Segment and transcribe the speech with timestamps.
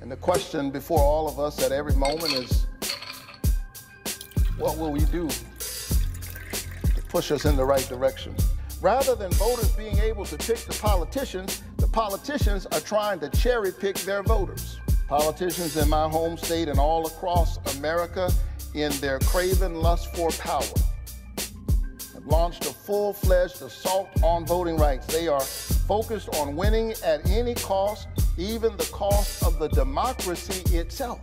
[0.00, 2.66] And the question before all of us at every moment is
[4.56, 8.34] what will we do to push us in the right direction?
[8.80, 13.72] Rather than voters being able to pick the politicians, the politicians are trying to cherry
[13.72, 14.80] pick their voters.
[15.06, 18.32] Politicians in my home state and all across America,
[18.74, 20.62] in their craven lust for power,
[22.14, 25.06] have launched a full fledged assault on voting rights.
[25.08, 28.08] They are focused on winning at any cost,
[28.40, 31.20] even the cost of the democracy itself.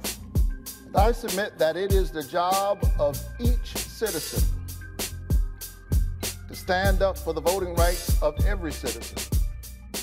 [0.86, 4.44] And I submit that it is the job of each citizen
[6.48, 9.18] to stand up for the voting rights of every citizen.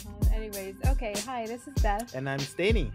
[0.08, 1.14] Um, anyways, okay.
[1.24, 2.90] Hi, this is Beth, And I'm Staney.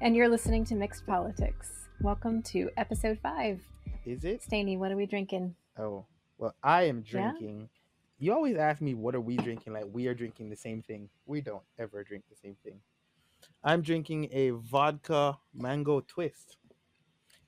[0.00, 1.88] and you're listening to Mixed Politics.
[2.00, 3.60] Welcome to episode five.
[4.06, 4.42] Is it?
[4.42, 5.54] Staney, what are we drinking?
[5.78, 6.06] Oh,
[6.38, 7.32] well, I am Yeah?
[7.32, 7.68] drinking.
[8.18, 9.74] You always ask me, what are we drinking?
[9.74, 11.10] Like, we are drinking the same thing.
[11.26, 12.80] We don't ever drink the same thing.
[13.66, 16.56] I'm drinking a vodka mango twist.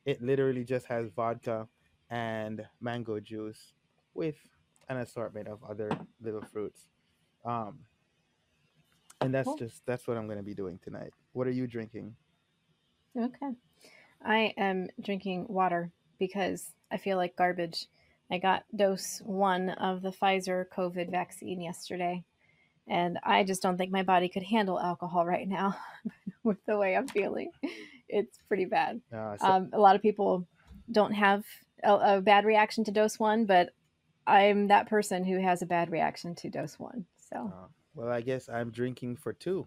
[0.04, 1.68] It literally just has vodka
[2.10, 3.74] and mango juice
[4.14, 4.34] with
[4.88, 6.88] an assortment of other little fruits.
[7.44, 7.78] Um,
[9.20, 9.58] and that's Cool.
[9.58, 11.12] just that's what I'm going to be doing tonight.
[11.34, 12.16] What are you drinking?
[13.16, 13.52] Okay.
[14.24, 17.86] I am drinking water because I feel like garbage.
[18.30, 22.24] I got dose one of the Pfizer COVID vaccine yesterday,
[22.88, 25.76] and I just don't think my body could handle alcohol right now
[26.42, 27.50] with the way I'm feeling.
[28.08, 29.00] It's pretty bad.
[29.10, 30.46] So, Um, a lot of people
[30.90, 31.44] don't have
[31.84, 33.70] a, a bad reaction to dose one, but
[34.26, 37.06] I'm that person who has a bad reaction to dose one.
[37.30, 39.66] So, uh, well, I guess I'm drinking for two.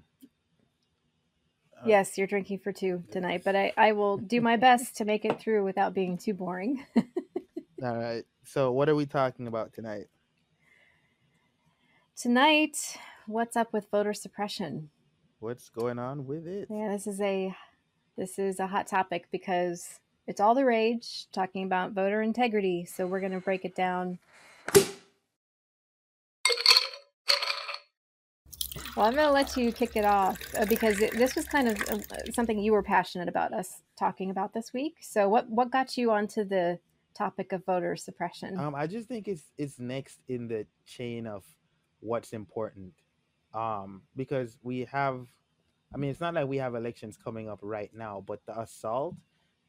[1.78, 5.06] uh, yes, you're drinking for two tonight, but I, I will do my best to
[5.06, 6.86] make it through without being too boring.
[7.84, 8.24] All right.
[8.44, 10.08] So, what are we talking about tonight?
[12.16, 14.90] Tonight, what's up with voter suppression?
[15.40, 16.68] What's going on with it?
[16.70, 17.56] Yeah, this is a
[18.18, 22.86] this is a hot topic because it's all the rage talking about voter integrity.
[22.86, 24.20] So we're going to break it down.
[28.96, 31.70] Well, I'm going to let you kick it off uh, because it, this was kind
[31.70, 31.98] of uh,
[32.34, 34.98] something you were passionate about us talking about this week.
[35.02, 36.80] So what what got you onto the
[37.16, 38.60] topic of voter suppression?
[38.60, 41.44] Um, I just think it's it's next in the chain of
[42.02, 42.94] what's important.
[43.54, 45.28] Um, because we have,
[45.94, 49.16] I mean, it's not like we have elections coming up right now, but the assault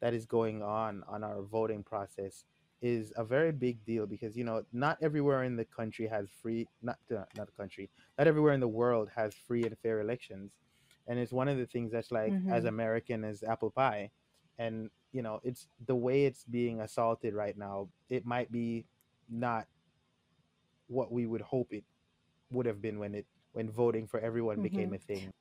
[0.01, 2.45] that is going on on our voting process
[2.81, 6.67] is a very big deal because you know not everywhere in the country has free
[6.81, 10.51] not uh, not the country not everywhere in the world has free and fair elections
[11.07, 12.67] and it's one of the things that's like as Mhm.
[12.67, 14.11] american as apple pie
[14.59, 18.85] and you know it's the way it's being assaulted right now it might be
[19.29, 19.67] not
[20.87, 21.83] what we would hope it
[22.53, 25.31] would have been when it when voting for everyone became a thing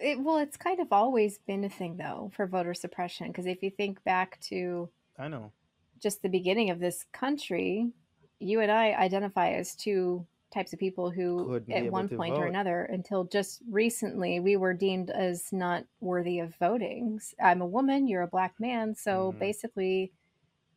[0.00, 3.62] It, well, it's kind of always been a thing though for voter suppression because if
[3.62, 5.52] you think back to i know
[6.00, 7.90] just the beginning of this country,
[8.38, 12.84] you and I identify as two types of people who, at one point or another,
[12.84, 17.20] until just recently, we were deemed as not worthy of voting.
[17.42, 18.94] i'm a woman, you're a black man.
[18.94, 19.38] So Mhm.
[19.40, 20.12] basically,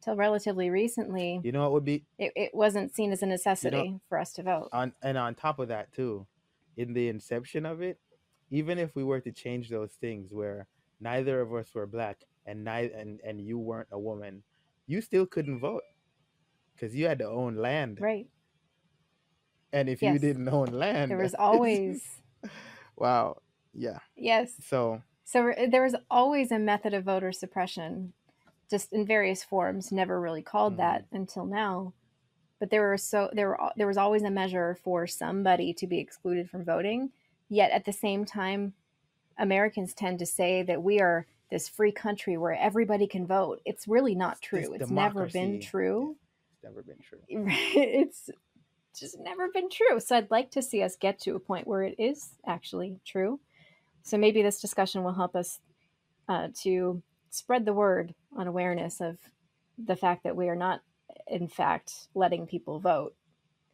[0.01, 4.00] till relatively recently, you know what would be it, it wasn't seen as a necessity
[4.09, 4.69] for us to vote.
[4.73, 6.25] on and on top of that too
[6.78, 8.00] in the inception of it
[8.50, 10.67] even if we were to change those things where
[11.00, 14.44] neither of us were black and neither and, and you weren't a woman
[14.88, 15.84] you still couldn't vote
[16.73, 18.28] because you had to own land right.
[19.73, 22.22] and if you didn't own land There was always,
[22.95, 23.38] wow
[23.73, 24.53] yeah yes.
[24.68, 28.13] so So eh, there was always a method of voter suppression,
[28.71, 29.91] just in various forms.
[29.91, 31.93] Never really called that until now,
[32.59, 35.99] but there were so there were there was always a measure for somebody to be
[35.99, 37.11] excluded from voting.
[37.49, 38.73] Yet at the same time,
[39.37, 43.61] Americans tend to say that we are this free country where everybody can vote.
[43.65, 44.73] It's really not true.
[44.73, 46.15] It's never been true.
[46.53, 48.29] it's never been true it's
[48.97, 49.99] just never been true.
[49.99, 53.39] So I'd like to see us get to a point where it is actually true.
[54.03, 55.59] So maybe this discussion will help us
[56.27, 57.01] uh, to
[57.31, 59.18] spread the word on awareness of
[59.78, 60.81] the fact that we are not,
[61.28, 63.16] in fact, letting people vote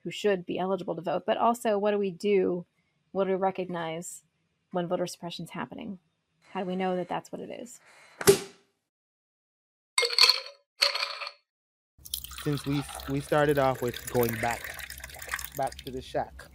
[0.04, 1.24] who should be eligible to vote.
[1.26, 2.66] But also, what do we do?
[3.12, 4.22] What do we recognize
[4.72, 6.00] when voter suppression is happening?
[6.54, 7.82] How do we know that that's what it is?
[12.48, 14.74] since we we started off with going back
[15.58, 16.46] back to the shack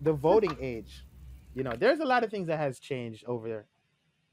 [0.00, 1.04] the voting age
[1.54, 3.64] you know there's a lot of things that has changed over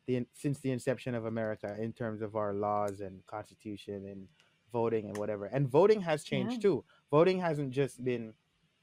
[0.06, 4.28] the since the inception of america in terms of our laws and constitution and
[4.72, 6.60] voting and whatever and voting has changed Yeah.
[6.70, 8.34] too voting hasn't just been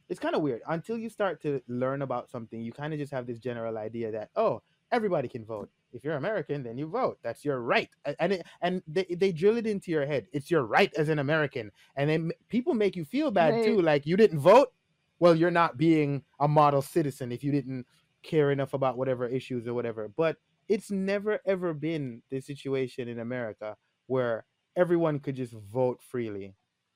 [0.08, 3.12] it's kind of weird until you start to learn about something you kind of just
[3.12, 4.62] have this general idea that oh
[4.92, 5.70] everybody can vote.
[5.92, 7.18] If you're American, then you vote.
[7.22, 7.88] That's your right.
[8.18, 10.26] And it, and they, they drill it into your head.
[10.32, 11.70] It's your right as an American.
[11.94, 13.64] And then people make you feel bad Right.
[13.64, 13.80] too.
[13.82, 14.72] Like you didn't vote.
[15.20, 17.86] Well, you're not being a model citizen if you didn't
[18.24, 20.08] care enough about whatever issues or whatever.
[20.08, 20.38] But
[20.70, 23.76] it's never ever been the situation in America
[24.06, 24.46] where
[24.76, 26.54] everyone could just vote freely.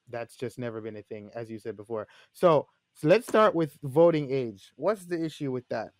[0.08, 2.06] That's just never been a thing, as you said before.
[2.32, 4.72] So, so let's start with voting age.
[4.76, 5.90] What's the issue with that?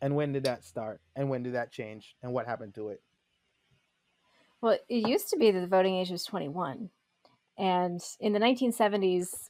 [0.00, 1.02] And when did that start?
[1.14, 2.16] And when did that change?
[2.22, 3.02] And what happened to it?
[4.62, 6.88] Well, it used to be that the voting age was 21.
[7.58, 9.48] And in the 1970s,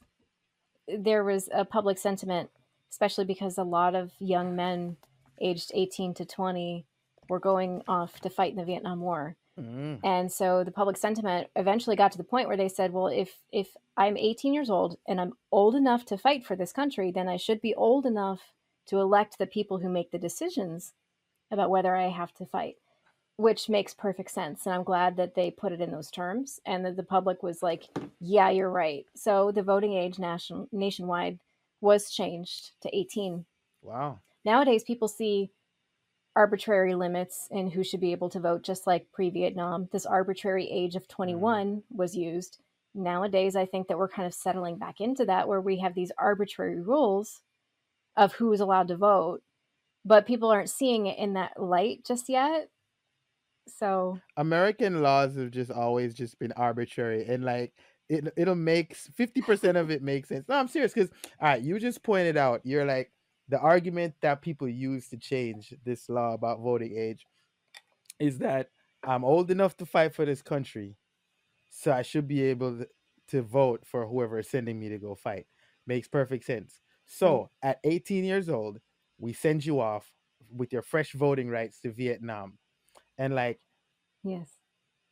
[0.85, 2.49] there was a public sentiment,
[2.91, 4.97] especially because a lot of young men
[5.39, 6.85] aged 18 to 20
[7.31, 9.37] were going off to fight in the Vietnam War.
[9.57, 13.07] Mm, And so the public sentiment eventually got to the point where they said, well,
[13.07, 17.09] if if I'm 18 years old and I'm old enough to fight for this country,
[17.09, 18.41] then I should be old enough
[18.87, 20.93] to elect the people who make the decisions
[21.49, 22.75] about whether I have to fight,
[23.37, 24.65] which makes perfect sense.
[24.65, 27.63] And I'm glad that they put it in those terms and that the public was
[27.63, 27.83] like,
[28.19, 29.05] yeah, you're right.
[29.15, 31.39] So the voting age nation, nationwide
[31.79, 33.45] was changed to 18
[33.81, 34.19] wow.
[34.45, 35.49] nowadays people see
[36.35, 39.89] arbitrary limits in who should be able to vote just like pre-vietnam.
[39.91, 41.09] This arbitrary age of mm.
[41.09, 42.59] 21 was used.
[42.93, 46.11] Nowadays i think that we're kind of settling back into that where we have these
[46.17, 47.39] arbitrary rules
[48.17, 49.41] of who is allowed to vote
[50.05, 52.69] but people aren't seeing it in that light just yet.
[53.67, 57.73] So American laws have just always just been arbitrary and like
[58.09, 60.47] it it'll make fifty percent of it make sense.
[60.49, 63.11] No, I'm serious because all right, you just pointed out you're like
[63.51, 67.27] the argument that people use to change this law about voting age
[68.17, 68.69] is that
[69.03, 70.95] I'm old enough to fight for this country,
[71.69, 72.87] so I should be able to,
[73.33, 75.45] vote for whoever is sending me to go fight.
[75.87, 76.81] Makes perfect sense.
[77.05, 77.69] So hmm.
[77.69, 78.79] at 18 years old,
[79.17, 80.11] we send you off
[80.53, 82.57] with your fresh voting rights to Vietnam.
[83.17, 83.61] And like
[84.23, 84.49] yes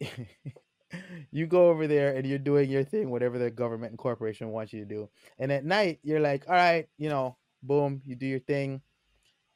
[1.31, 4.73] you go over there and you're doing your thing, whatever the government and corporation wants
[4.73, 5.09] you to do.
[5.37, 8.81] And at night, you're like, all right, you know, boom, you do your thing.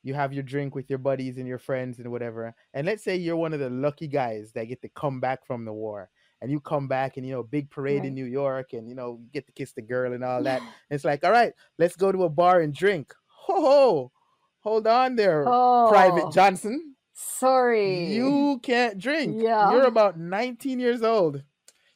[0.04, 2.54] You have your drink with your buddies and your friends and whatever.
[2.74, 5.64] And let's say you're one of the lucky guys that get to come back from
[5.64, 6.10] the war.
[6.42, 9.18] And you come back and, you know, big parade in New York and, you know,
[9.22, 10.62] you get to kiss the girl and all that.
[10.90, 13.14] it's like, all right, let's go to a bar and drink.
[13.28, 14.12] Ho ho,
[14.60, 16.96] hold on there, oh Private Johnson.
[17.14, 19.42] sorry You can't drink.
[19.42, 19.72] Yeah.
[19.72, 21.44] You're about 19 years old.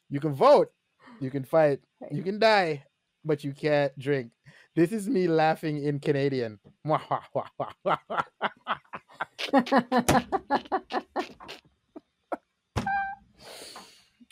[0.09, 0.71] You can vote,
[1.19, 1.80] you can fight,
[2.12, 2.83] you can die,
[3.25, 4.31] but you can't drink.
[4.77, 6.59] This is me laughing in Canadian.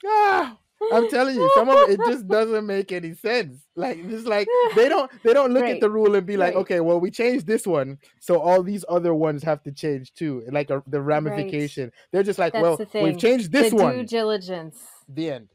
[0.07, 0.55] Ah,
[0.93, 3.65] I'm telling you, some of it, just doesn't make any sense.
[3.75, 6.61] Like just like they don't they don't look at the rule and be like, Right.
[6.61, 10.43] okay, well we changed this one, so all these other ones have to change too.
[10.51, 11.91] Like a, the ramification.
[12.11, 12.61] They're just like, That's
[12.93, 14.05] well, we've changed this the due one.
[14.05, 14.77] diligence
[15.09, 15.54] The end.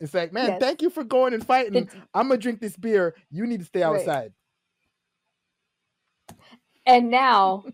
[0.00, 0.60] It's like, man, Yes.
[0.60, 1.86] thank you for going and fighting.
[1.86, 3.14] The- I'm gonna drink this beer.
[3.30, 4.00] You need to stay Right.
[4.00, 4.32] outside.
[6.86, 7.64] and now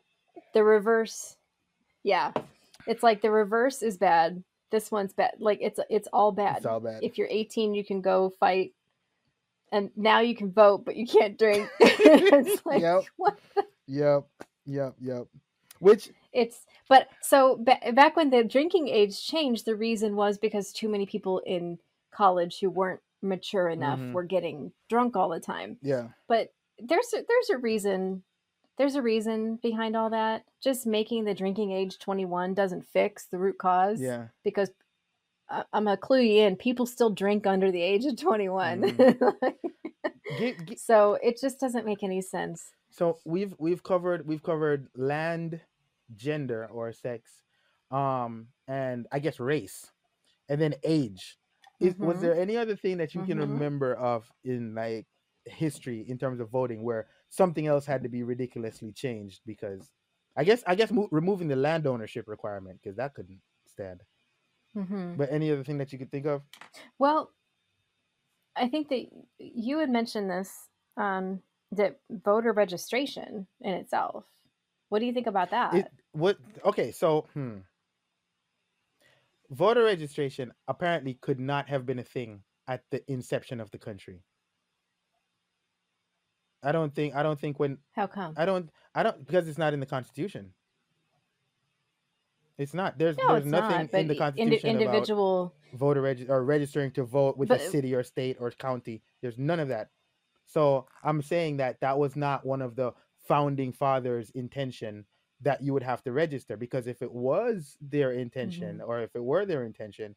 [0.54, 1.36] the reverse
[2.04, 2.32] yeah
[2.86, 6.66] it's like the reverse is bad this one's bad like it's it's all bad It's
[6.66, 7.02] all bad.
[7.02, 8.72] if you're 18 you can go fight
[9.72, 13.04] and now you can vote but you can't drink it's like Yep.
[13.16, 13.38] what
[13.88, 14.24] Yep.
[14.64, 14.94] Yep.
[15.00, 15.26] Yep.
[15.80, 20.72] Which it's but so ba- back when the drinking age changed the reason was because
[20.72, 21.78] too many people in
[22.12, 24.12] college who weren't mature enough Mhm.
[24.12, 26.08] were getting drunk all the time yeah.
[26.28, 28.22] but there's a, there's a reason
[28.78, 33.38] there's a reason behind all that just making the drinking age 21 doesn't fix the
[33.38, 34.28] root cause Yeah.
[34.42, 34.70] because
[35.48, 38.82] I- i'm gonna clue you in people still drink under the age of 21
[40.38, 44.88] Gi- gi- so it just doesn't make any sense so we've we've covered we've covered
[44.96, 45.60] land,
[46.16, 47.42] gender or sex,
[47.90, 49.90] um, and I guess race,
[50.48, 51.38] and then age.
[51.80, 52.22] Is, Was Mhm.
[52.22, 53.40] there any other thing that you can Mhm.
[53.40, 55.06] remember of in like
[55.46, 59.90] history in terms of voting where something else had to be ridiculously changed because
[60.36, 64.02] I guess I guess mo- removing the land ownership requirement because that couldn't stand.
[64.74, 66.42] hmm But any other thing that you could think of?
[66.98, 67.32] well
[68.56, 69.06] i think that
[69.38, 70.68] you had mentioned this
[70.98, 74.24] um, that voter registration in itself
[74.92, 76.36] what do you think about that It what?
[76.66, 77.60] Okay, so hmm.
[79.50, 84.20] voter registration apparently could not have been a thing at the inception of the country.
[86.62, 87.14] I don't think.
[87.14, 88.68] I don't think when how come I don't.
[88.94, 90.52] I don't because it's not in the Constitution.
[92.58, 92.98] It's not.
[92.98, 96.90] There's no there's nothing not in the indi- Constitution about individual voter reg- or registering
[96.92, 99.02] to vote with But- a city or state or county.
[99.22, 99.88] There's none of that.
[100.46, 102.92] So I'm saying that that was not one of the
[103.26, 105.04] founding fathers' intention
[105.40, 108.88] that you would have to register because if it was their intention Mm-hmm.
[108.90, 110.14] or if it were their intention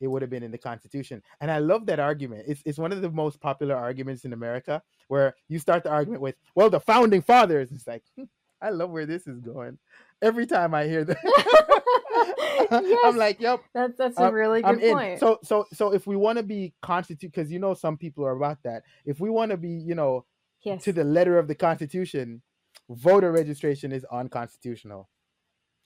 [0.00, 2.92] it would have been in the constitution and i love that argument it's, it's one
[2.92, 6.78] of the most popular arguments in america where you start the argument with well the
[6.80, 8.24] founding fathers it's like "Hmm,
[8.60, 9.78] i love where this is going
[10.20, 11.16] every time i hear that
[12.70, 12.98] Yes.
[13.04, 14.94] i'm like yep That's that's a I'm- really I'm good in.
[14.94, 15.20] point.
[15.20, 18.32] So so so if we want to be constitute because you know some people are
[18.36, 18.82] about that.
[19.04, 20.24] If we want to be, you know,
[20.62, 20.82] yes.
[20.84, 22.42] to the letter of the constitution,
[22.90, 25.08] voter registration is unconstitutional.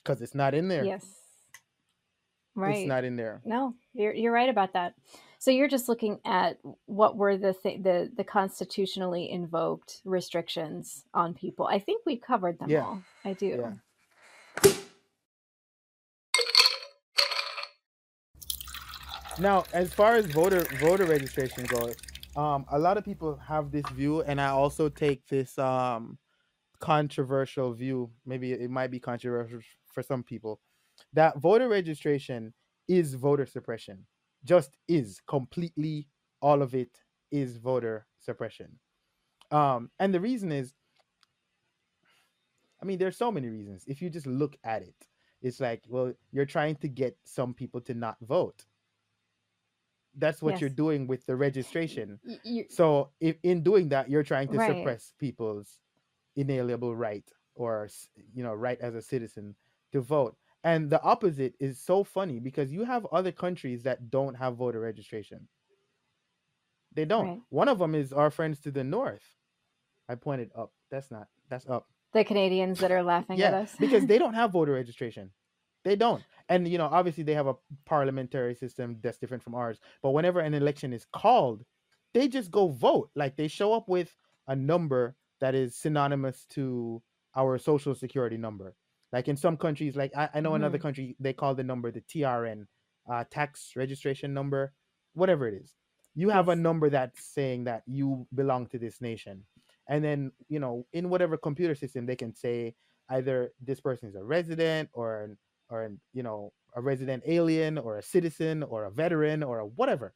[0.02, 0.85] Because it's not in there.
[0.85, 1.04] Yes.
[2.54, 2.78] Right.
[2.78, 3.42] It's not in there.
[3.45, 4.95] No, you're you're right about that.
[5.38, 11.35] So you're just looking at what were the th- the the constitutionally invoked restrictions on
[11.35, 11.66] people.
[11.66, 12.85] I think we covered them Yeah.
[12.85, 13.02] all.
[13.25, 13.47] I do.
[14.64, 14.73] Yeah.
[19.38, 21.97] Now, as far as voter voter registration goes,
[22.37, 26.19] um, a lot of people have this view, and I also take this um
[26.81, 28.11] controversial view.
[28.27, 30.61] Maybe it might be controversial for some people
[31.13, 32.53] that voter registration
[32.89, 34.07] is voter suppression.
[34.45, 36.09] Just is completely
[36.43, 38.79] all of it is voter suppression.
[39.51, 40.75] Um, and the reason is,
[42.83, 43.85] I mean, there's so many reasons.
[43.87, 44.95] If you just look at it,
[45.43, 48.65] it's like, well, you're trying to get some people to not vote.
[50.17, 52.21] That's what you're doing with the registration.
[52.45, 54.77] You- So if in doing that, you're trying to Right.
[54.77, 55.79] suppress people's
[56.37, 57.89] inalienable right or
[58.33, 59.55] you know right as a citizen
[59.93, 60.37] to vote.
[60.63, 64.81] And the opposite is so funny because you have other countries that don't have voter
[64.81, 65.49] registration.
[66.95, 67.27] They don't.
[67.27, 67.41] Right.
[67.49, 69.23] One of them is our friends to the north.
[70.09, 70.73] I pointed up.
[70.91, 71.29] That's not.
[71.49, 71.87] That's up.
[72.13, 75.31] the Canadians that are laughing at us because they don't have voter registration.
[75.85, 76.23] They don't.
[76.49, 77.55] And you know, obviously they have a
[77.87, 79.79] parliamentary system that's different from ours.
[80.03, 81.65] But whenever an election is called,
[82.13, 83.11] they just go vote.
[83.15, 84.15] Like they show up with
[84.49, 87.03] a number that is synonymous to
[87.37, 88.75] our social security number.
[89.13, 90.83] Like in some countries, like I, I know another Mhm.
[90.83, 92.67] country, they call the number the TRN,
[93.09, 94.73] uh, tax registration number,
[95.15, 95.75] whatever it is.
[96.15, 99.47] You have a number that's saying that you belong to this nation.
[99.89, 102.75] And then, you know, in whatever computer system, they can say
[103.09, 107.79] either this person is a resident or an, or an, you know a resident alien
[107.79, 110.15] or a citizen or a veteran or a whatever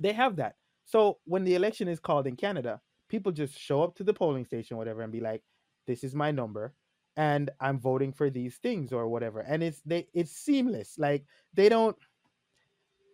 [0.00, 2.80] they have that so when the election is called in canada
[3.14, 5.42] people just show up to the polling station whatever and be like
[5.86, 6.74] this is my number
[7.16, 11.68] and i'm voting for these things or whatever and it's they it's seamless like they
[11.68, 11.96] don't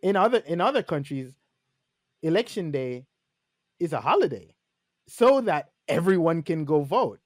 [0.02, 1.34] in other in other countries
[2.22, 3.04] election day
[3.78, 4.54] is a holiday
[5.08, 7.18] so that everyone can go vote.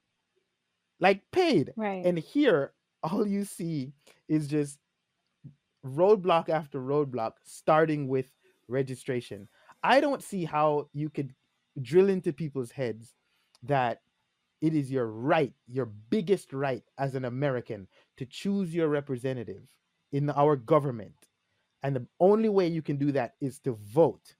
[1.00, 1.72] Like paid.
[1.76, 2.04] Right.
[2.04, 3.92] And here, all you see
[4.28, 4.78] is just
[5.84, 8.26] roadblock after roadblock, starting with
[8.68, 9.48] registration.
[9.82, 11.34] I don't see how you could
[11.80, 13.14] drill into people's heads
[13.62, 14.00] that
[14.60, 19.64] it is your right, your biggest right as an American to choose your representative
[20.12, 21.14] in our government.
[21.82, 24.36] And the only way you can do that is to vote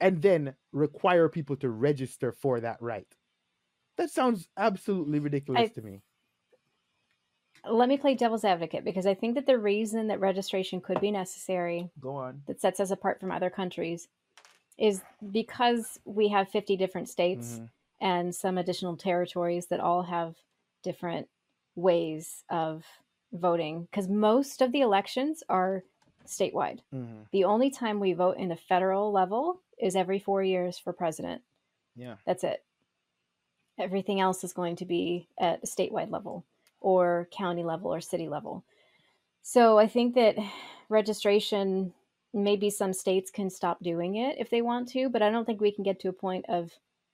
[0.00, 3.06] and then require people to register for that right.
[3.96, 6.02] That sounds absolutely ridiculous to me.
[7.70, 11.10] let me play devil's advocate because i think that the reason that registration could be
[11.12, 12.42] necessary Go on.
[12.48, 14.08] that sets us apart from other countries
[14.78, 17.70] is because we have 50 different states Mhm.
[18.00, 20.36] and some additional territories that all have
[20.82, 21.28] different
[21.76, 22.84] ways of
[23.32, 25.84] voting because most of the elections are
[26.26, 27.26] statewide Mhm.
[27.30, 31.42] the only time we vote in the federal level is every four years for president
[31.96, 32.16] Yeah.
[32.24, 32.64] that's it
[33.78, 36.44] everything else is going to be at a statewide level
[36.80, 38.64] or county level or city level
[39.40, 40.36] so i think that
[40.88, 41.94] registration
[42.34, 45.60] maybe some states can stop doing it if they want to but i don't think
[45.60, 46.70] we can get to a point of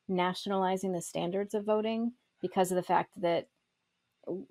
[0.08, 3.48] nationalizing the standards of voting because of the fact that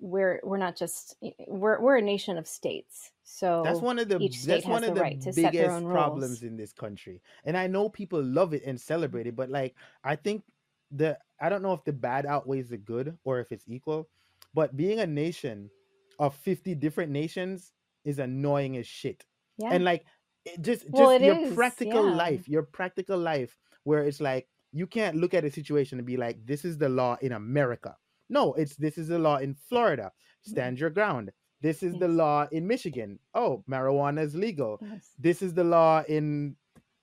[0.00, 4.18] we're we're not just we're we're a nation of states so That's one of the
[4.46, 6.42] that's one of the right biggest problems rules.
[6.42, 7.20] in this country.
[7.44, 10.44] And I know people love it and celebrate it, but like I think
[10.90, 14.08] the I don't know if the bad outweighs the good or if it's equal,
[14.54, 15.70] but being a nation
[16.18, 17.74] of 50 different nations
[18.06, 19.26] is annoying as shit.
[19.58, 20.06] yeah And like
[20.44, 22.16] it just just Well, it your is, practical yeah.
[22.16, 26.16] life, your practical life where it's like you can't look at a situation and be
[26.16, 27.96] like this is the law in America.
[28.28, 30.12] No, it's this is the law in Florida.
[30.12, 30.50] Mm-hmm.
[30.50, 31.32] Stand your ground.
[31.60, 33.18] This is the law in Michigan.
[33.34, 34.78] Oh, marijuana is legal.
[34.80, 35.10] Yes.
[35.18, 36.54] This is the law in,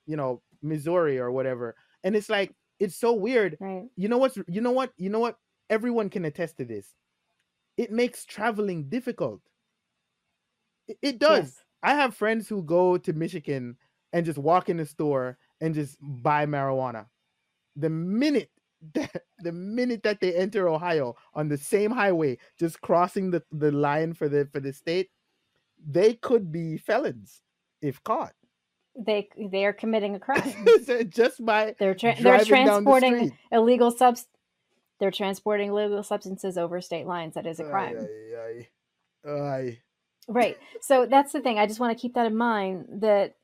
[0.05, 1.75] you know, Missouri or whatever.
[2.03, 3.57] And it's like it's so weird.
[3.59, 4.93] right You know what's you know what?
[4.97, 5.37] You know what?
[5.69, 6.93] Everyone can attest to this.
[7.75, 9.41] It makes traveling difficult.
[10.87, 11.55] It, it does.
[11.57, 11.64] Yes.
[11.85, 13.77] I have friends who go to Michigan
[14.11, 17.05] and just walk in the store and just buy marijuana.
[17.75, 18.49] The minute
[18.95, 23.71] that the minute that they enter Ohio on the same highway, just crossing the, the
[23.71, 25.09] line for the for the state,
[25.87, 27.41] they could be felons
[27.81, 28.33] if caught.
[28.97, 30.65] They they are committing a crime.
[31.09, 34.25] Just by They're tra- they're down the transporting illegal subs.
[34.99, 37.33] They're transporting illegal substances over state lines.
[37.35, 37.97] That is a crime.
[37.99, 38.67] ay,
[39.25, 39.29] ay.
[39.29, 39.79] Ay.
[40.27, 40.57] Right.
[40.81, 41.59] So that's the thing.
[41.59, 43.35] I just want to keep that in mind that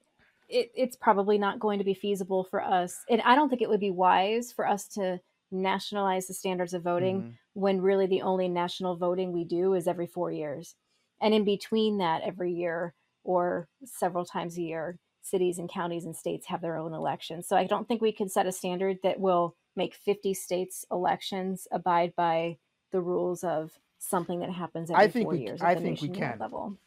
[0.50, 3.04] it, it's probably not going to be feasible for us.
[3.10, 5.20] And I don't think it would be wise for us to
[5.52, 7.34] nationalize the standards of voting Mhm.
[7.54, 10.76] when really the only national voting we do is every four years.
[11.20, 16.16] And in between that, every year or several times a year, cities and counties and
[16.16, 17.48] states have their own elections.
[17.48, 21.68] So I don't think we can set a standard that will make 50 states elections
[21.72, 22.58] abide by
[22.92, 26.10] the rules of something that happens every I think four we years I think we
[26.10, 26.40] can.
[26.40, 26.78] level.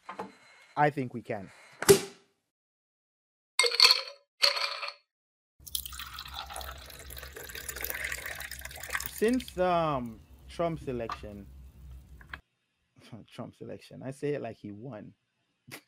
[0.75, 1.49] I think we can.
[9.13, 10.19] Since um
[10.49, 11.45] Trump's election,
[13.33, 15.13] Trump's election, I say it like he won,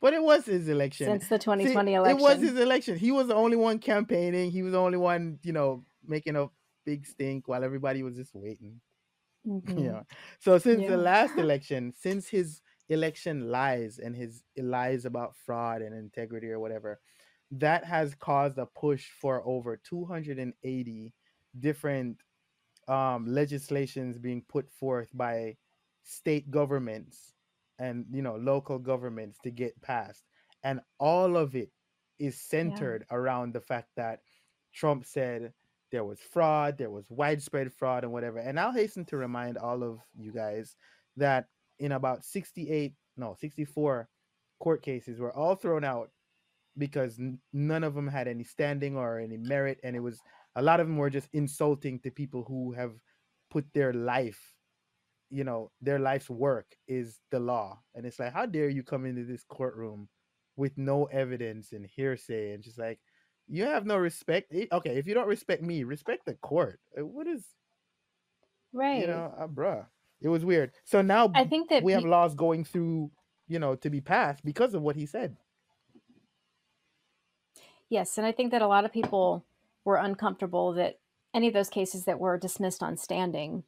[0.00, 1.06] but it was his election.
[1.06, 2.18] Since the See, 2020 election.
[2.18, 2.96] It was his election.
[2.96, 4.50] He was the only one campaigning.
[4.50, 6.48] He was the only one, you know, making a
[6.86, 8.80] big stink while everybody was just waiting.
[9.48, 9.64] Mhm.
[9.76, 10.02] Yeah.
[10.40, 10.86] So since Yeah.
[10.86, 16.58] the last election, since his election lies and his lies about fraud and integrity or
[16.60, 17.00] whatever,
[17.50, 21.14] that has caused a push for over 280
[21.58, 22.22] different
[22.88, 25.56] um, legislations being put forth by
[26.04, 27.34] state governments
[27.78, 30.24] and you know local governments to get passed,
[30.64, 31.72] and all of it
[32.18, 34.22] is centered around the fact that
[34.72, 35.54] Trump said
[35.90, 38.38] there was fraud, there was widespread fraud, and whatever.
[38.38, 40.76] And I'll hasten to remind all of you guys
[41.16, 41.46] that
[41.78, 44.08] in about 68, no, 64
[44.60, 46.10] court cases were all thrown out
[46.76, 49.78] because n- none of them had any standing or any merit.
[49.82, 50.20] And it was
[50.56, 52.92] a lot of them were just insulting to people who have
[53.50, 54.54] put their life,
[55.30, 57.80] you know, their life's work is the law.
[57.94, 60.08] And it's like, how dare you come into this courtroom
[60.56, 62.98] with no evidence and hearsay and just like,
[63.48, 64.52] you have no respect.
[64.52, 66.80] Eh, Okay, if you don't respect me, respect the court.
[66.98, 67.44] Uh, What is
[68.72, 69.00] Right.
[69.00, 69.86] you know, uh, bruh?
[70.20, 70.72] It was weird.
[70.84, 73.10] So now I think that we have laws going through,
[73.46, 75.36] you know, to be passed because of what he said.
[77.88, 79.46] Yes, and I think that a lot of people
[79.84, 80.98] were uncomfortable that
[81.32, 83.64] any of those cases that were dismissed on standing,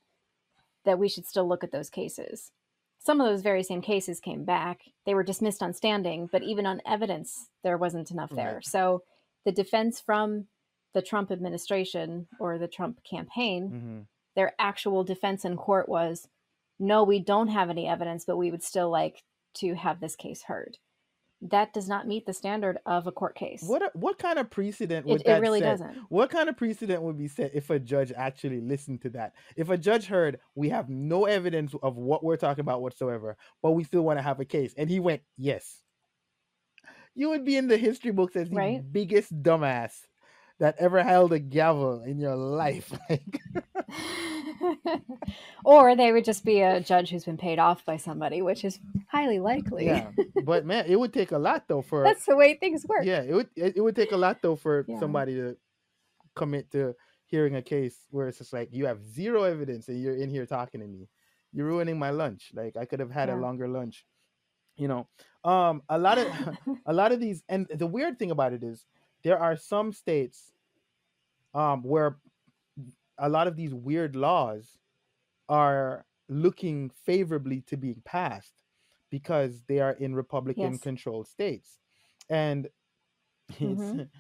[0.85, 2.53] that we should still look at those cases.
[2.99, 4.83] Some of those very same cases came back.
[5.07, 8.57] They were dismissed on standing, but even on evidence, there wasn't enough there.
[8.57, 8.67] Right.
[8.67, 9.05] So
[9.45, 10.47] the defense from
[10.93, 14.01] the Trump administration or the Trump campaign, hmm
[14.37, 16.29] their actual defense in court was
[16.79, 19.23] no, we don't have any evidence, but we would still like
[19.55, 20.79] to have this case heard.
[21.43, 23.63] That does not meet the standard of a court case.
[23.67, 25.71] What what kind of precedent would it, that it really set?
[25.71, 25.97] doesn't.
[26.11, 29.33] What kind of precedent would be set if a judge actually listened to that?
[29.57, 33.73] If a judge heard we have no evidence of what we're talking about whatsoever, but
[33.73, 35.83] we still want to have a case, and he went yes,
[37.15, 38.93] you would be in the history books as the Right.
[38.93, 39.93] biggest dumbass
[40.59, 42.93] that ever held a gavel in your life.
[43.11, 43.41] Like,
[45.65, 48.79] or they would just be a judge who's been paid off by somebody, which is
[49.09, 49.87] highly likely.
[49.87, 50.11] yeah,
[50.45, 53.05] but man, it would take a lot though for That's the way things work.
[53.05, 54.99] yeah, it would it, would take a lot though for Yeah.
[55.01, 55.57] somebody to
[56.35, 56.95] commit to
[57.27, 60.47] hearing a case where it's just like you have zero evidence and you're in here
[60.47, 61.09] talking to me.
[61.53, 62.53] You're ruining my lunch.
[62.55, 64.05] Like I could have had a longer lunch.
[64.81, 65.09] You know,
[65.45, 66.29] um, a lot of
[66.87, 68.87] a lot of these, and the weird thing about it is
[69.23, 70.55] there are some states,
[71.55, 72.21] um, where
[73.19, 74.79] a lot of these weird laws
[75.49, 78.63] are looking favorably to being passed
[79.11, 80.81] because they are in Republican Yes.
[80.81, 81.81] controlled states,
[82.31, 82.69] and
[83.61, 84.11] it's, Mhm.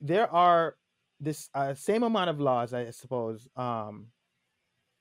[0.00, 0.76] there are
[1.20, 4.12] this uh, same amount of laws, I suppose, um,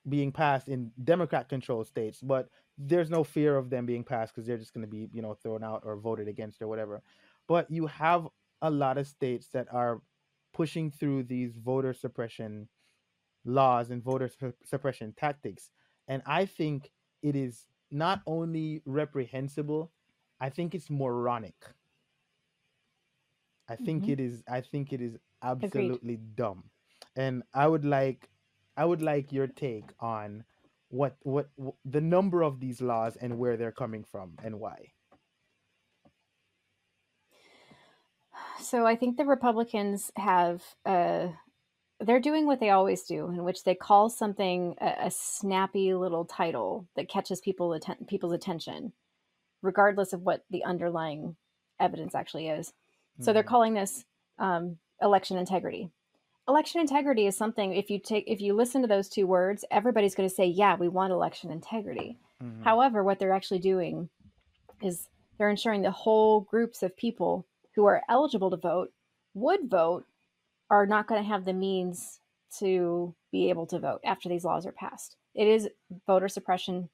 [0.08, 2.50] being passed in Democrat controlled states, but
[2.80, 5.36] there's no fear of them being passed because they're just going to be, you know,
[5.36, 7.04] thrown out or voted against or whatever.
[7.48, 8.28] But you have
[8.62, 10.04] a lot of states that are
[10.54, 12.70] pushing through these voter suppression
[13.46, 15.72] laws and voter su- suppression tactics.
[16.08, 19.94] And I think it is not only reprehensible,
[20.40, 21.56] I think it's moronic.
[23.68, 24.10] I think Mhm.
[24.10, 26.72] it is I think it is absolutely dumb.
[27.16, 28.30] And I would like
[28.76, 30.46] I would like your take on
[30.90, 34.94] what what wh- the number of these laws and where they're coming from and why.
[38.62, 41.30] So I think the Republicans have uh,
[42.02, 46.26] they're doing what they always do, in which they call something a, a snappy little
[46.26, 48.94] title that catches people atten- people's attention,
[49.64, 51.38] regardless of what the underlying
[51.80, 52.74] evidence actually is.
[53.20, 53.48] So they're Mhm.
[53.48, 54.06] calling this
[54.40, 55.92] um, election integrity,
[56.48, 60.16] election integrity is something if you take if you listen to those two words everybody's
[60.16, 62.64] going to say yeah we want election integrity Mhm.
[62.64, 64.10] however what they're actually doing
[64.82, 68.92] is they're ensuring the whole groups of people who are eligible to vote
[69.34, 70.06] would vote
[70.70, 72.20] are not going to have the means
[72.60, 75.70] to be able to vote after these laws are passed it is
[76.08, 76.90] voter suppression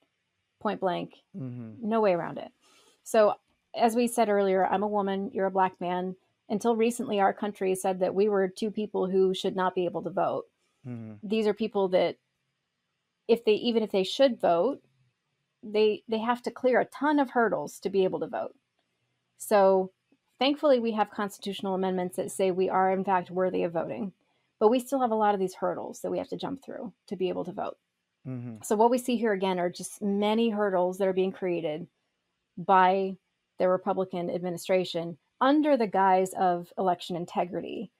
[0.59, 1.79] point blank Mhm.
[1.81, 2.51] no way around it.
[3.03, 3.35] So,
[3.75, 6.15] as we said earlier, I'm a woman, you're a black man.
[6.49, 10.03] Until recently, our country said that we were two people who should not be able
[10.03, 10.45] to vote.
[10.85, 11.19] Mhm.
[11.23, 12.17] These are people that,
[13.27, 14.83] if they even if they should vote,
[15.63, 18.55] they they have to clear a ton of hurdles to be able to vote.
[19.37, 19.91] So,
[20.39, 24.13] thankfully, we have constitutional amendments that say we are in fact worthy of voting,
[24.59, 26.93] but we still have a lot of these hurdles that we have to jump through
[27.07, 27.77] to be able to vote.
[28.25, 28.63] Mhm.
[28.63, 31.87] So what we see here again are just many hurdles that are being created
[32.57, 33.17] by
[33.59, 37.91] the Republican administration under the guise of election integrity.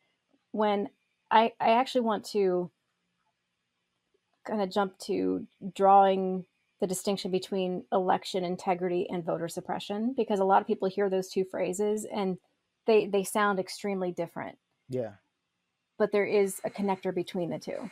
[0.51, 0.89] When
[1.29, 2.71] I, I actually want to
[4.47, 6.45] kind of jump to drawing
[6.81, 11.29] the distinction between election integrity and voter suppression because a lot of people hear those
[11.29, 12.37] two phrases and
[12.87, 14.57] they they sound extremely different
[14.89, 15.13] Yeah.
[15.97, 17.89] but there is a connector between the two.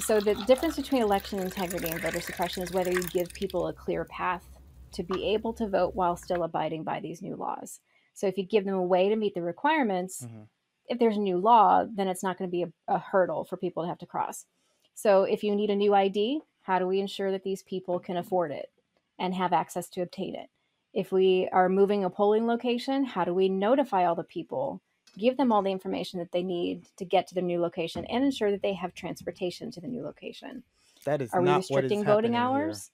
[0.00, 3.72] So the difference between election integrity and voter suppression is whether you give people a
[3.72, 4.44] clear path
[4.92, 7.80] to be able to vote while still abiding by these new laws.
[8.14, 10.48] So if you give them a way to meet the requirements, Mhm.
[10.86, 13.56] if there's a new law, then it's not going to be a, a hurdle for
[13.56, 14.46] people to have to cross.
[14.94, 18.16] So if you need a new ID, how do we ensure that these people can
[18.16, 18.70] afford it
[19.18, 20.50] and have access to obtain it?
[20.92, 24.80] If we are moving a polling location, how do we notify all the people,
[25.16, 28.24] give them all the information that they need to get to their new location, and
[28.24, 30.64] ensure that they have transportation to the new location?
[31.04, 32.86] That is Are we not what is restricting voting hours?
[32.88, 32.92] here.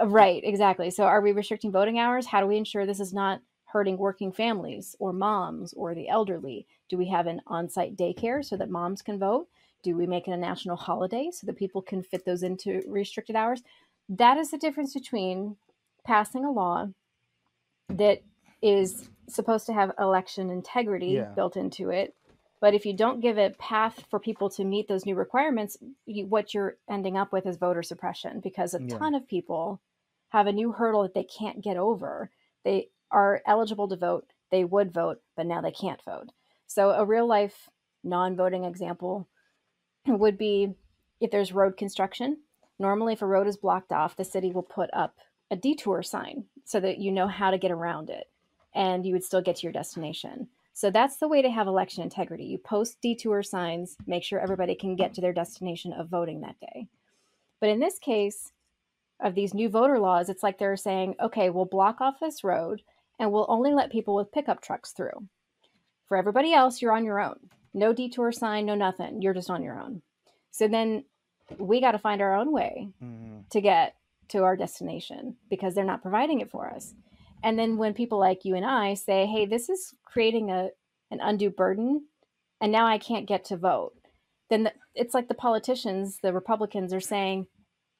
[0.00, 0.90] Uh, Right, exactly.
[0.90, 2.26] So are we restricting voting hours?
[2.26, 6.66] How do we ensure this is not hurting working families or moms or the elderly?
[6.88, 9.48] Do we have an on site daycare so that moms can vote?
[9.82, 13.36] Do we make it a national holiday so that people can fit those into restricted
[13.36, 13.62] hours?
[14.08, 15.56] That is the difference between
[16.04, 16.88] passing a law
[17.88, 18.22] that
[18.62, 21.32] is supposed to have election integrity Yeah.
[21.34, 22.14] built into it.
[22.64, 26.24] But if you don't give a path for people to meet those new requirements, you,
[26.24, 28.96] what you're ending up with is voter suppression because a Yeah.
[28.96, 29.82] ton of people
[30.30, 32.30] have a new hurdle that they can't get over.
[32.64, 36.30] They are eligible to vote, they would vote, but now they can't vote.
[36.66, 37.68] So, a real life
[38.02, 39.28] non voting example
[40.06, 40.74] would be
[41.20, 42.38] if there's road construction.
[42.78, 45.18] Normally, if a road is blocked off, the city will put up
[45.50, 48.30] a detour sign so that you know how to get around it
[48.74, 50.48] and you would still get to your destination.
[50.76, 52.44] So that's the way to have election integrity.
[52.44, 56.58] You post detour signs, make sure everybody can get to their destination of voting that
[56.60, 56.88] day.
[57.60, 58.50] But in this case,
[59.20, 62.82] of these new voter laws, it's like they're saying, okay, we'll block off this road
[63.20, 65.28] and we'll only let people with pickup trucks through.
[66.08, 67.38] For everybody else, you're on your own.
[67.72, 69.22] No detour sign, no nothing.
[69.22, 70.02] You're just on your own.
[70.50, 71.04] So then
[71.56, 73.48] we got to find our own way Mhm.
[73.50, 73.94] to get
[74.28, 76.94] to our destination because they're not providing it for us.
[77.44, 80.70] And then when people like you and I say, "Hey, this is creating a
[81.10, 82.06] an undue burden
[82.60, 83.92] and now I can't get to vote."
[84.48, 87.46] Then the, it's like the politicians, the Republicans are saying,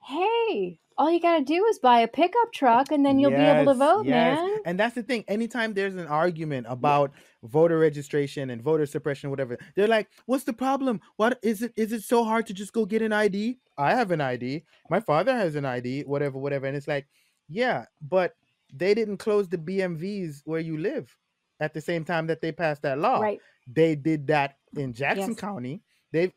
[0.02, 3.36] "Hey, all you got to do is buy a pickup truck and then you'll be
[3.36, 4.38] able to vote, yes.
[4.38, 5.24] man." And that's the thing.
[5.28, 10.54] Anytime there's an argument about voter registration and voter suppression, whatever, they're like, "What's the
[10.54, 11.02] problem?
[11.16, 11.74] What is it?
[11.76, 13.58] Is it so hard to just go get an ID?
[13.76, 14.64] I have an ID.
[14.88, 16.04] My father has an ID.
[16.04, 17.06] Whatever, whatever." And it's like,
[17.48, 18.34] yeah, but
[18.76, 21.14] they didn't close the BMVs where you live
[21.60, 23.20] at the same time that they passed that law.
[23.20, 23.40] Right.
[23.66, 25.40] They did that in Jackson Yes.
[25.40, 25.82] County.
[26.12, 26.32] They've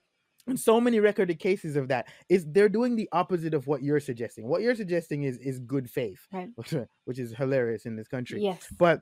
[0.45, 3.99] and so many recorded cases of that is they're doing the opposite of what you're
[3.99, 4.47] suggesting.
[4.47, 6.49] What you're suggesting is is good faith, Right.
[6.55, 6.73] which,
[7.05, 8.41] which is hilarious in this country.
[8.41, 8.65] Yes.
[8.77, 9.01] But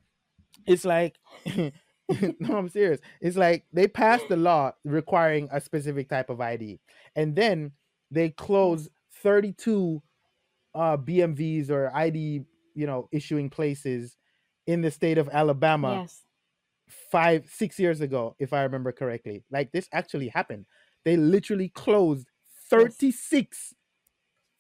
[0.65, 1.17] it's like
[2.39, 3.00] no, I'm serious.
[3.21, 6.80] It's like they passed the law requiring a specific type of ID,
[7.15, 7.71] and then
[8.10, 8.89] they close
[9.21, 10.02] 32
[10.74, 12.43] uh, BMVs or ID,
[12.75, 14.15] you know, issuing places
[14.67, 16.21] in the state of Alabama yes.
[17.11, 19.43] five six years ago if i remember correctly.
[19.51, 20.65] Like this actually happened.
[21.03, 22.27] They literally closed
[22.69, 23.73] 36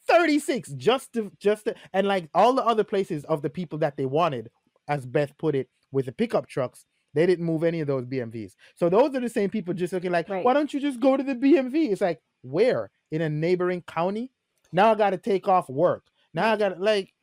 [0.07, 3.97] 36 just to just to, and like all the other places of the people that
[3.97, 4.51] they wanted
[4.87, 8.51] as beth put it with the pickup trucks they didn't move any of those bmvs
[8.75, 10.45] so those are the same people just looking like Right.
[10.45, 12.91] why don't you just go to the bmv it's like where?
[13.11, 14.31] In a neighboring county?
[14.71, 16.03] Now i gotta take off work.
[16.33, 17.13] Now i gotta like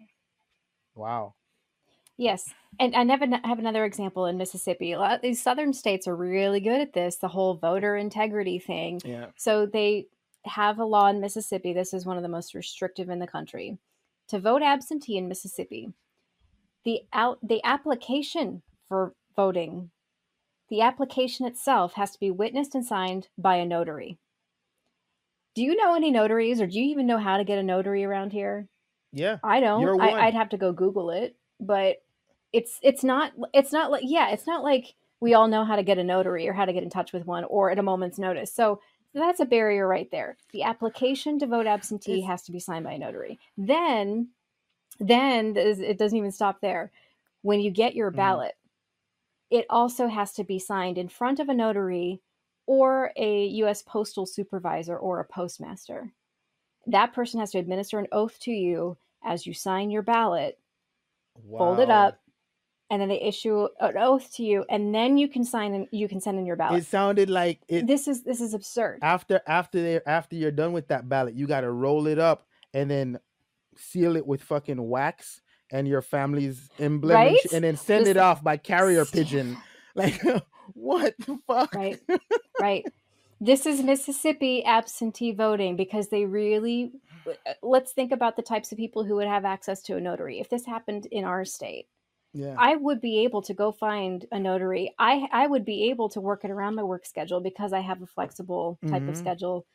[0.94, 1.34] wow
[2.18, 2.52] Yes.
[2.78, 4.92] And I never have another example in Mississippi.
[4.92, 8.58] A lot of these southern states are really good at this, the whole voter integrity
[8.58, 9.00] thing.
[9.04, 10.06] yeah So they
[10.44, 11.72] have a law in Mississippi.
[11.72, 13.78] This is one of the most restrictive in the country.
[14.28, 15.92] To vote absentee in Mississippi,
[16.84, 19.90] the out the application for voting,
[20.68, 24.18] the application itself has to be witnessed and signed by a notary.
[25.54, 28.04] Do you know any notaries, or do you even know how to get a notary
[28.04, 28.68] around here?
[29.12, 29.38] Yeah.
[29.42, 30.00] I don't.
[30.00, 32.02] I, I'd have to go Google it, but
[32.52, 35.82] it's it's not it's not like yeah, it's not like we all know how to
[35.82, 38.18] get a notary or how to get in touch with one or at a moment's
[38.18, 38.52] notice.
[38.52, 38.80] So
[39.14, 40.36] that's a barrier right there.
[40.52, 43.38] The application to vote absentee It's- has to be signed by a notary.
[43.58, 44.28] Then,
[44.98, 46.90] then it doesn't even stop there.
[47.42, 48.16] When you get your Mhm.
[48.16, 48.54] ballot,
[49.50, 52.20] it also has to be signed in front of a notary
[52.66, 53.82] or a U.S.
[53.82, 56.12] postal supervisor or a postmaster.
[56.86, 60.58] That person has to administer an oath to you as you sign your ballot,
[61.50, 62.18] fold it up,
[62.90, 66.08] and then they issue an oath to you, and then you can sign and you
[66.08, 66.82] can send in your ballot.
[66.82, 68.98] It sounded like it this is this is absurd.
[69.02, 72.46] after after they after you're done with that ballot, you got to roll it up
[72.74, 73.18] and then
[73.76, 77.52] seal it with fucking wax and your family's emblem and, sh- Right?
[77.54, 79.56] and then send it off by carrier pigeon.
[79.94, 80.22] Like
[80.72, 81.74] what the fuck?
[81.74, 82.00] right
[82.60, 82.84] right
[83.42, 86.92] this is mississippi absentee voting because they really
[87.62, 90.48] let's think about the types of people who would have access to a notary if
[90.48, 91.86] this happened in our state
[92.32, 92.54] Yeah.
[92.58, 96.20] i would be able to go find a notary i i would be able to
[96.20, 99.08] work it around my work schedule because i have a flexible type Mhm.
[99.08, 99.66] of schedule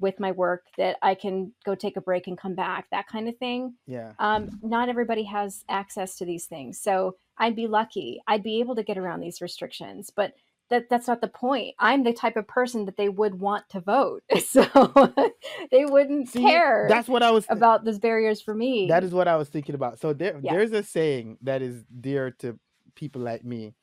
[0.00, 3.28] with my work that i can go take a break and come back that kind
[3.28, 4.12] of thing yeah.
[4.18, 6.80] um, not everybody has access to these things.
[6.80, 8.20] So I'd be lucky.
[8.28, 10.34] I'd be able to get around these restrictions, but
[10.74, 11.74] that that's not the point.
[11.78, 14.64] I'm the type of person that they would want to vote, so
[15.72, 18.88] they wouldn't See, care That's what I was about those barriers for me.
[18.88, 20.00] That is what I was thinking about.
[20.00, 20.52] So there, Yeah.
[20.52, 22.58] there's a saying that is dear to
[22.96, 23.74] people like me,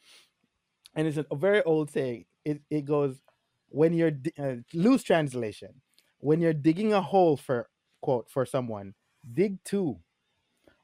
[0.96, 2.26] and it's a, very old saying.
[2.46, 3.22] It it goes,
[3.70, 5.82] when you're uh, loose translation,
[6.20, 7.70] when you're digging a hole for
[8.02, 8.94] quote for someone,
[9.34, 9.98] dig two,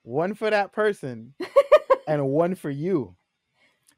[0.03, 1.35] one for that person
[2.07, 3.15] and one for you,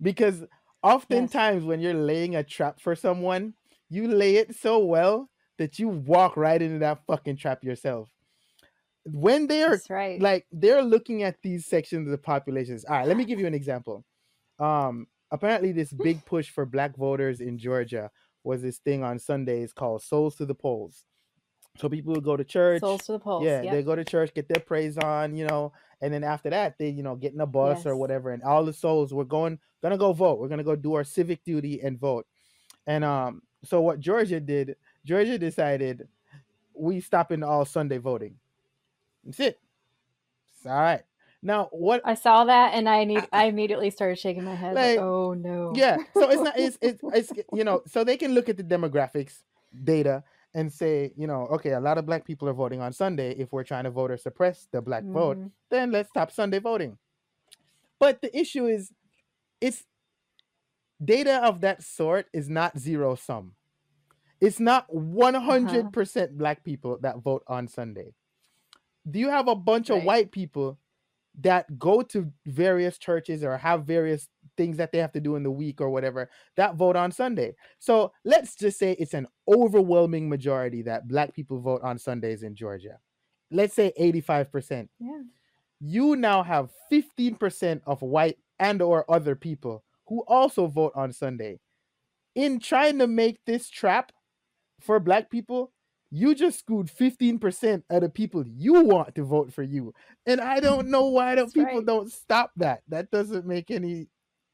[0.02, 0.44] because
[0.84, 3.54] oftentimes when you're laying a trap for someone,
[3.90, 8.10] you lay it so well that you walk right into that fucking trap yourself.
[9.06, 10.22] When they're right.
[10.22, 12.86] like they're looking at these sections of the populations.
[12.86, 14.06] All right, let me give you an example.
[14.60, 18.12] Um, apparently, this big push for black voters in Georgia
[18.44, 21.06] was this thing on Sundays called "Souls to the Polls."
[21.78, 23.46] So people would go to church, Souls to the polls.
[23.46, 23.74] yeah, yep.
[23.74, 26.90] they go to church, get their praise on, you know, and then after that, they
[26.90, 29.98] you know get in a bus or whatever, and all the souls we're going gonna
[29.98, 30.40] go vote.
[30.40, 32.26] We're gonna go do our civic duty and vote.
[32.88, 36.08] And um, so what Georgia did, Georgia decided
[36.74, 38.36] we stopping all Sunday voting.
[39.26, 39.60] That's it.
[40.56, 41.04] It's all right.
[41.42, 42.02] Now what?
[42.06, 43.28] I saw that and I need.
[43.34, 44.76] I immediately started shaking my head.
[44.76, 45.74] Like, Like, oh no.
[45.76, 45.98] Yeah.
[46.14, 46.58] So it's not.
[46.58, 47.82] It's it's it's you know.
[47.88, 49.40] So they can look at the demographics
[49.84, 53.32] data and say, you know, okay, a lot of black people are voting on Sunday.
[53.34, 55.52] If we're trying to vote or suppress the black vote, Mhm.
[55.70, 56.98] then let's stop Sunday voting.
[58.00, 58.92] But the issue is,
[59.62, 59.86] it's
[61.04, 63.56] data of that sort is not zero sum.
[64.42, 68.16] It's not 100% black people that vote on Sunday.
[69.10, 70.80] Do you have a bunch of white people
[71.36, 75.44] that go to various churches or have various things that they have to do in
[75.44, 77.56] the week or whatever that vote on Sunday?
[77.80, 82.54] So let's just say it's an overwhelming majority that black people vote on Sundays in
[82.56, 83.00] Georgia.
[83.52, 85.22] Let's say 85% Yeah.
[85.80, 91.60] you now have 15% of white and or other people who also vote on Sunday.
[92.36, 94.12] In trying to make this trap
[94.82, 95.72] for black people,
[96.12, 99.94] you just screwed 15% of the people you want to vote for you.
[100.26, 101.86] And I don't know why the people right.
[101.86, 102.82] don't stop that.
[102.90, 104.08] That doesn't make any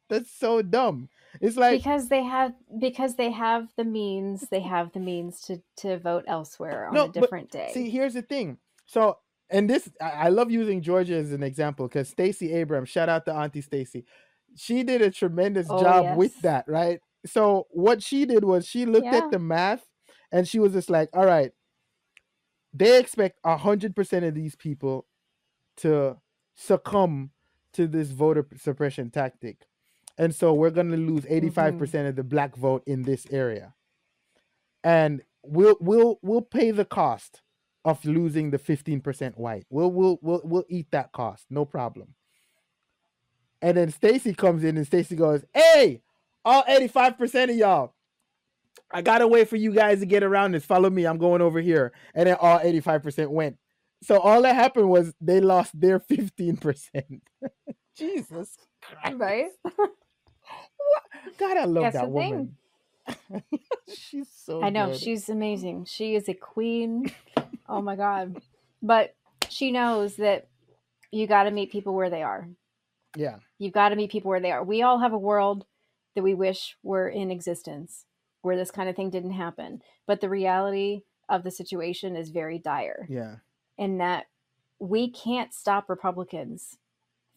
[0.09, 1.09] that's so dumb.
[1.41, 5.61] It's like because they have because they have the means they have the means to
[5.77, 8.59] to vote elsewhere on No, a but different day See, here's the thing.
[8.85, 9.17] So,
[9.49, 13.25] and this, I, I love using Georgia as an example because Stacey Abrams, shout out
[13.25, 14.05] to Auntie Stacey,
[14.55, 17.01] she did a tremendous Oh, job with that, right?
[17.25, 19.17] So, what she did was she looked Yeah.
[19.17, 19.83] at the math
[20.31, 21.51] and she was just like, all right,
[22.73, 25.07] they expect 100% of these people
[25.77, 26.17] to
[26.55, 27.31] succumb
[27.73, 29.67] to this voter suppression tactic.
[30.17, 31.77] And so we're going to lose 85% mm-hmm.
[31.77, 33.73] percent of the black vote in this area.
[34.83, 37.41] And we'll we'll we'll pay the cost
[37.83, 39.65] of losing the 15% white.
[39.69, 42.15] We'll we'll we'll we'll eat that cost, no problem.
[43.61, 46.01] And then Stacey comes in and Stacey goes, "Hey,
[46.43, 47.93] all 85% of y'all,
[48.91, 50.65] I got to wait for you guys to get around this.
[50.65, 51.05] Follow me.
[51.05, 53.57] I'm going over here." And then all 85% went.
[54.03, 57.21] So all that happened was they lost their 15%.
[57.97, 59.17] Jesus Christ.
[59.19, 59.49] right
[61.37, 62.57] God, I love That's that woman.
[63.87, 64.99] She's so i know good.
[64.99, 67.11] she's amazing she is a queen
[67.69, 68.41] oh my god
[68.81, 69.13] but
[69.47, 70.47] she knows that
[71.11, 72.49] you got to meet people where they are
[73.15, 73.35] yeah.
[73.59, 75.67] you've got to meet people where they are we all have a world
[76.15, 78.05] that we wish were in existence
[78.45, 79.81] where this kind of thing didn't happen.
[80.05, 83.07] But the reality of the situation is very dire.
[83.09, 83.37] Yeah.
[83.77, 84.25] In that
[84.79, 86.77] we can't stop Republicans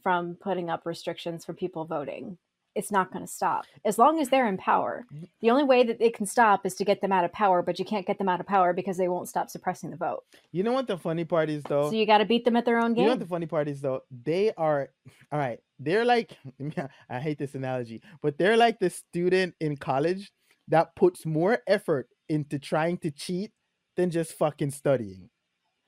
[0.03, 2.39] from putting up restrictions for people voting.
[2.79, 5.05] It's not going to stop as long as they're in power.
[5.13, 5.25] Mm-hmm.
[5.41, 7.79] The only way that it can stop is to get them out of power, but
[7.81, 10.23] you can't get them out of power because they won't stop suppressing the vote.
[10.53, 11.91] You know what the funny part is though?
[11.91, 13.03] So you got to beat them at their own game.
[13.03, 14.03] You know what the funny part is though?
[14.25, 14.91] They are
[15.33, 15.59] all right.
[15.81, 16.37] They're like
[17.11, 20.31] I hate this analogy, but they're like the student in college
[20.69, 23.51] that puts more effort into trying to cheat
[23.97, 25.31] than just fucking studying.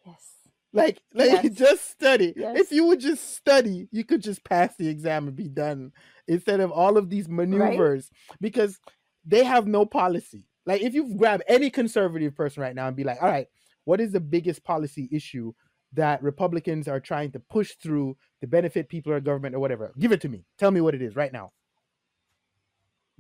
[0.05, 0.40] Yes.
[0.73, 1.55] Like, like Yes.
[1.55, 2.33] just study.
[2.37, 2.59] Yes.
[2.59, 5.93] If you would just study, you could just pass the exam and be done
[6.29, 8.79] instead of all of these maneuvers because
[9.25, 10.47] they have no policy.
[10.67, 13.49] Like, if you grab any conservative person right now and be like, all right,
[13.85, 15.53] what is the biggest policy issue
[15.95, 19.93] that Republicans are trying to push through to benefit people or government or whatever?
[19.99, 20.45] Give it to me.
[20.59, 21.51] Tell me what it is right now.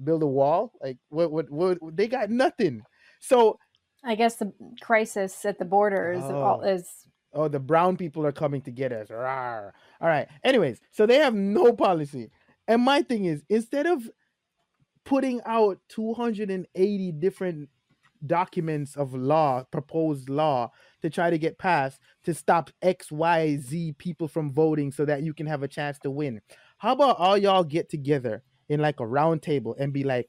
[0.02, 0.72] Build a wall?
[0.80, 1.78] Like, what, what, what?
[1.96, 2.82] They got nothing.
[3.20, 3.58] So,
[4.04, 6.68] I guess the crisis at the border is, all, Oh.
[6.68, 6.88] is
[7.32, 9.08] oh, the brown people are coming to get us.
[9.08, 9.72] Rawr.
[10.00, 10.28] All right.
[10.44, 12.30] Anyways, so they have no policy.
[12.68, 14.08] And my thing is, instead of
[15.04, 17.68] putting out 280 different
[18.26, 20.70] documents of law, proposed law,
[21.02, 25.22] to try to get passed to stop X, Y, Z people from voting so that
[25.22, 26.40] you can have a chance to win,
[26.78, 30.28] how about all y'all get together in like a round table and be like,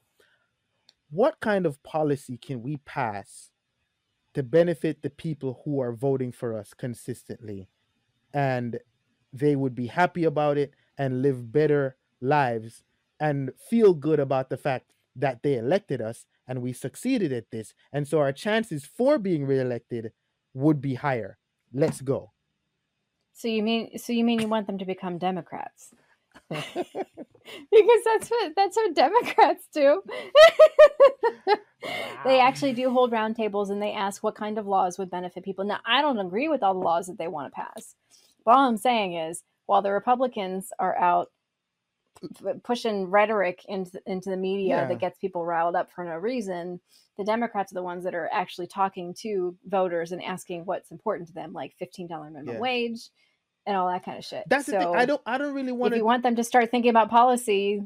[1.10, 3.51] what kind of policy can we pass
[4.34, 7.68] to benefit the people who are voting for us consistently.
[8.32, 8.78] And
[9.32, 12.82] they would be happy about it and live better lives
[13.18, 17.74] and feel good about the fact that they elected us and we succeeded at this.
[17.92, 20.12] And so our chances for being reelected
[20.54, 21.38] would be higher.
[21.72, 22.32] Let's go.
[23.32, 25.94] So you mean so you mean you want them to become Democrats?
[27.70, 30.02] because that's what that's what Democrats do.
[32.24, 35.64] they actually do hold roundtables and they ask what kind of laws would benefit people.
[35.64, 37.94] Now, I don't agree with all the laws that they want to pass.
[38.44, 41.28] But all I'm saying is, while the Republicans are out
[42.20, 44.88] p- pushing rhetoric into into the media Yeah.
[44.88, 46.80] that gets people riled up for no reason,
[47.16, 51.28] the Democrats are the ones that are actually talking to voters and asking what's important
[51.28, 52.60] to them, like fifteen dollar minimum Yeah.
[52.60, 53.10] wage
[53.66, 54.44] and all that kind of shit.
[54.48, 56.44] that's the thing i don't i don't really want to if you want them to
[56.44, 57.82] start thinking about policy,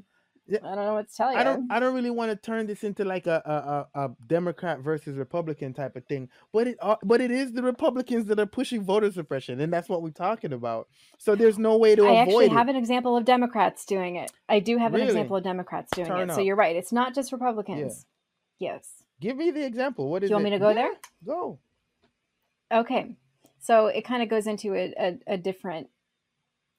[0.49, 0.61] Yeah.
[0.62, 1.39] I don't know what to tell you.
[1.39, 3.57] I don't I don't really want to turn this into like a, a
[4.01, 8.27] a a Democrat versus Republican type of thing, but it but it is the Republicans
[8.29, 10.87] that are pushing voter suppression, and that's what we're talking about.
[11.19, 12.53] So there's no way to I avoid actually it.
[12.53, 14.31] have an example of Democrats doing it.
[14.49, 15.09] I do have an Really?
[15.15, 16.35] example of Democrats doing Turn it.
[16.35, 16.77] So you're right.
[16.77, 18.07] It's not just Republicans.
[18.61, 19.03] Yes.
[19.21, 20.09] Give me the example.
[20.11, 20.51] What Do you want it?
[20.51, 20.93] me to go Yeah, there?
[21.27, 21.59] Go.
[22.71, 23.17] Okay.
[23.66, 25.88] So it kind of goes into a, a, a different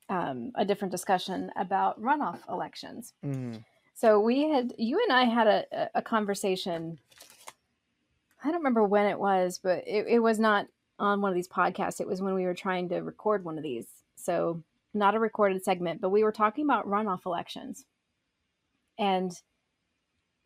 [0.10, 3.14] um, a different discussion about runoff elections.
[3.26, 3.62] Mhm.
[3.94, 6.98] So we had you and I had a, a- a conversation.
[8.42, 11.50] I don't remember when it was, but it, it was not on one of these
[11.50, 12.00] podcasts.
[12.00, 13.88] It was when we were trying to record one of these.
[14.16, 17.84] So not a recorded segment, but we were talking about runoff elections.
[18.98, 19.34] And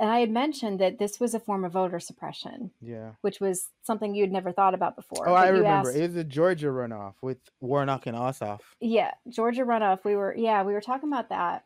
[0.01, 3.11] and I had mentioned that this was a form of voter suppression, Yeah.
[3.21, 5.29] which was something you'd never thought about before.
[5.29, 5.89] Oh, but I remember.
[5.89, 8.61] asked- It was a Georgia runoff with Warnock and Ossoff.
[8.81, 11.63] yeah georgia runoff we were yeah we were talking about that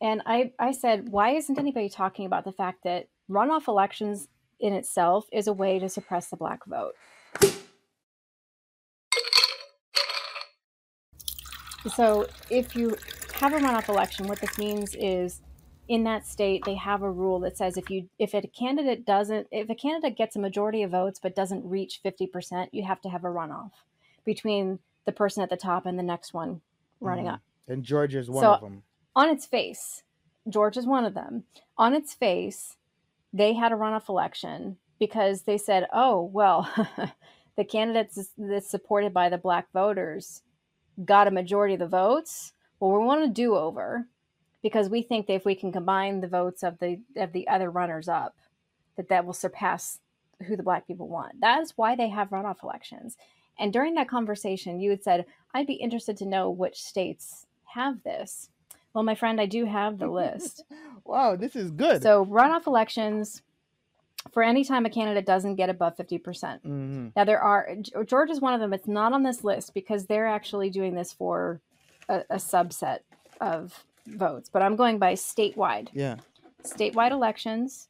[0.00, 4.28] and i i said why isn't anybody talking about the fact that runoff elections
[4.60, 6.94] in itself is a way to suppress the black vote
[11.94, 12.96] so if you
[13.34, 15.40] have a runoff election what this means is
[15.88, 19.46] in that state they have a rule that says if you if a candidate doesn't
[19.50, 23.08] if a candidate gets a majority of votes but doesn't reach 50% you have to
[23.08, 23.70] have a runoff
[24.24, 26.60] between the person at the top and the next one
[27.00, 27.34] running Mhm.
[27.34, 28.82] up And georgia is one So- of them.
[29.16, 30.02] on its face,
[30.48, 31.44] georgia is one of them.
[31.76, 32.76] On its face,
[33.32, 36.68] they had a runoff election because they said, oh, well,
[37.56, 40.42] the candidates that's supported by the black voters
[41.04, 42.52] got a majority of the votes.
[42.80, 44.06] Well, we want a do over
[44.62, 47.70] because we think that if we can combine the votes of the of the other
[47.70, 48.36] runners up,
[48.96, 50.00] that that will surpass
[50.46, 51.40] who the black people want.
[51.40, 53.16] That is why they have runoff elections.
[53.58, 58.02] And during that conversation, you had said, I'd be interested to know which states have
[58.04, 58.50] this.
[58.94, 60.64] Well, my friend, I do have the list.
[61.04, 62.02] Wow, this is good.
[62.02, 63.40] so, runoff elections
[64.30, 66.60] for any time a candidate doesn't get above 50%.
[66.62, 67.12] Mhm.
[67.16, 68.74] Now, there are, George is one of them.
[68.74, 71.62] It's not on this list because they're actually doing this for
[72.10, 72.98] a, a subset
[73.40, 73.86] of
[74.16, 75.88] votes, but I'm going by statewide.
[75.92, 76.16] Yeah.
[76.62, 77.88] Statewide elections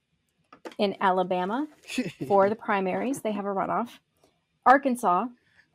[0.79, 1.67] in Alabama
[2.29, 3.89] for the primaries, they have a runoff.
[4.67, 5.27] Arkansas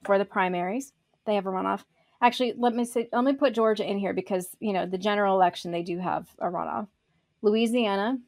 [0.06, 0.94] for the primaries,
[1.26, 1.84] they have a runoff.
[2.22, 5.36] Actually, let me say, let me put Georgia in here because you know the general
[5.36, 6.88] election they do have a runoff.
[7.41, 8.20] Louisiana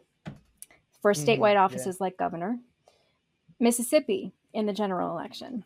[1.01, 1.63] for Mhm, statewide yeah.
[1.63, 2.57] offices like governor.
[3.59, 5.63] Mississippi in the general election.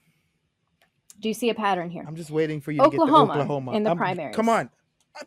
[1.20, 2.06] Do you see a pattern here?
[2.08, 4.36] I'm just waiting for you to Oklahoma get the Oklahoma in the I'm- primaries.
[4.36, 4.70] Come on.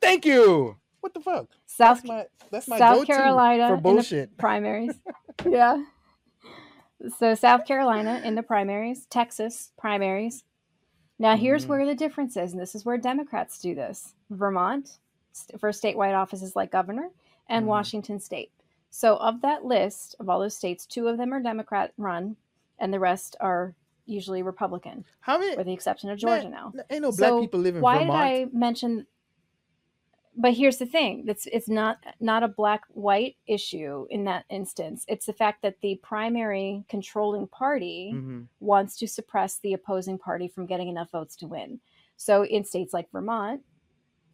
[0.00, 0.76] Thank you.
[1.02, 1.48] What the fuck?
[1.66, 4.38] South That's my that's my South Carolina for in the bullshit.
[4.38, 4.94] primaries.
[5.48, 5.82] yeah.
[7.18, 10.44] So South Carolina in the primaries, Texas primaries.
[11.18, 11.68] Now here's Mhm.
[11.68, 14.14] where the difference is, and this is where Democrats do this.
[14.30, 14.98] Vermont
[15.58, 17.10] for statewide offices like governor,
[17.48, 17.68] and Mhm.
[17.68, 18.52] Washington State.
[18.90, 22.36] So of that list of all those states, two of them are Democrat run,
[22.78, 23.74] and the rest are
[24.06, 25.56] usually Republican, How many?
[25.56, 26.74] with the exception of Man, Georgia now.
[26.90, 28.32] Ain't no black So people live in why Vermont.
[28.34, 29.06] did I mention?
[30.34, 35.04] But here's the thing: that's it's not not a black white issue in that instance.
[35.08, 38.48] It's the fact that the primary controlling party Mhm.
[38.60, 41.80] wants to suppress the opposing party from getting enough votes to win.
[42.16, 43.62] So in states like Vermont,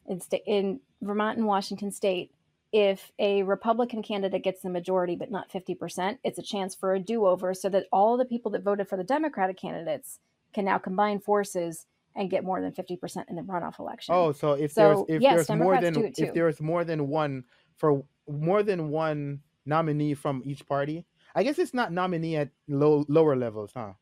[0.06, 2.32] in, sta- in Vermont and Washington State,
[2.70, 7.00] if a Republican candidate gets the majority but not 50%, it's a chance for a
[7.00, 10.20] do-over so that all the people that voted for the Democratic candidates
[10.52, 11.86] can now combine forces
[12.18, 14.14] and get more than 50% in the runoff election.
[14.14, 16.24] Oh, so if So, there's if yes, there's more than do it too.
[16.24, 17.44] if there's more than one
[17.76, 23.04] for more than one nominee from each party, I guess it's not nominee at low
[23.08, 23.92] lower levels, huh?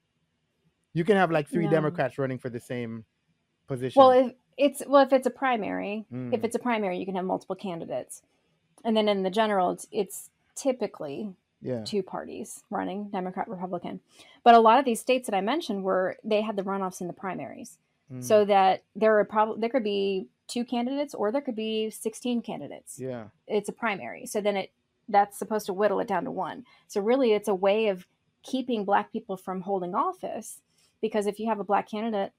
[0.95, 1.71] You can have like three No.
[1.71, 3.05] Democrats running for the same
[3.69, 4.01] position.
[4.01, 6.45] Well, if it's well, if it's a primary, if Mm.
[6.45, 8.23] it's a primary, you can have multiple candidates,
[8.83, 11.85] and then in the general, it's, it's typically yeah.
[11.85, 14.01] two parties running, Democrat, Republican.
[14.43, 17.09] But a lot of these states that I mentioned were they had the runoffs in
[17.09, 17.77] the primaries,
[18.13, 18.23] Mm.
[18.23, 22.41] so that there are probably there could be two candidates or there could be sixteen
[22.41, 22.99] candidates.
[23.01, 23.25] yeah.
[23.49, 24.71] It's a primary, so then it
[25.09, 26.65] that's supposed to whittle it down to one.
[26.87, 28.07] So really, it's a way of
[28.45, 30.61] keeping Black people from holding office
[31.01, 32.33] because if you have a Black candidate,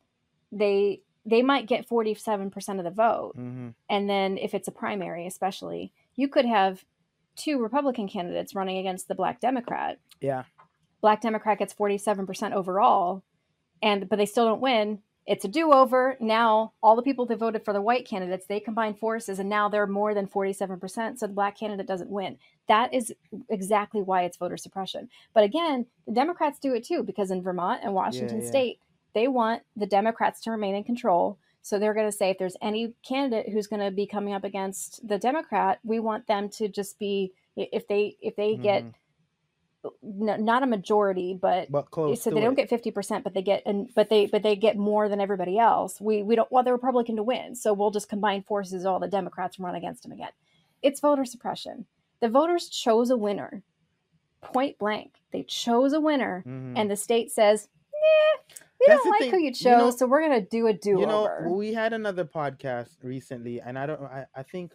[0.54, 4.70] they they might get forty seven percent of the vote, hmm and then if it's
[4.70, 6.86] a primary, especially, you could have
[7.36, 10.00] two Republican candidates running against the Black Democrat.
[10.22, 10.44] Yeah.
[11.02, 13.22] Black Democrat gets 47% overall,
[13.84, 15.00] and but they still don't win.
[15.28, 16.16] It's a do-over.
[16.22, 19.68] Now all the people that voted for the white candidates, they combine forces and now
[19.68, 22.38] they're more than 47%, so the black candidate doesn't win.
[22.68, 23.14] That is
[23.50, 25.10] exactly why it's voter suppression.
[25.34, 28.48] But again, the Democrats do it too because in Vermont and Washington yeah.
[28.48, 28.80] state,
[29.14, 31.38] they want the Democrats to remain in control.
[31.62, 34.46] So they're going to say if there's any candidate who's going to be coming up
[34.46, 38.92] against the Democrat, we want them to just be if they if they get mm-hmm.
[40.02, 42.22] Not a majority, but But close.
[42.22, 44.76] so they don't get fifty percent, but they get and but they but they get
[44.78, 46.02] more than everybody else.
[46.02, 48.86] We we don't want the Republican to win, so we'll just combine forces.
[48.86, 50.32] All the Democrats and run against him again.
[50.82, 51.86] It's voter suppression.
[52.20, 53.64] The voters chose a winner,
[54.42, 55.22] point blank.
[55.32, 56.74] They chose a winner, Mhm.
[56.76, 59.32] and the state says, "Nah, we That's don't like thing.
[59.32, 61.94] who you You chose, know- so we're gonna do a do you know we had
[61.94, 64.72] another podcast recently and i don't I, I think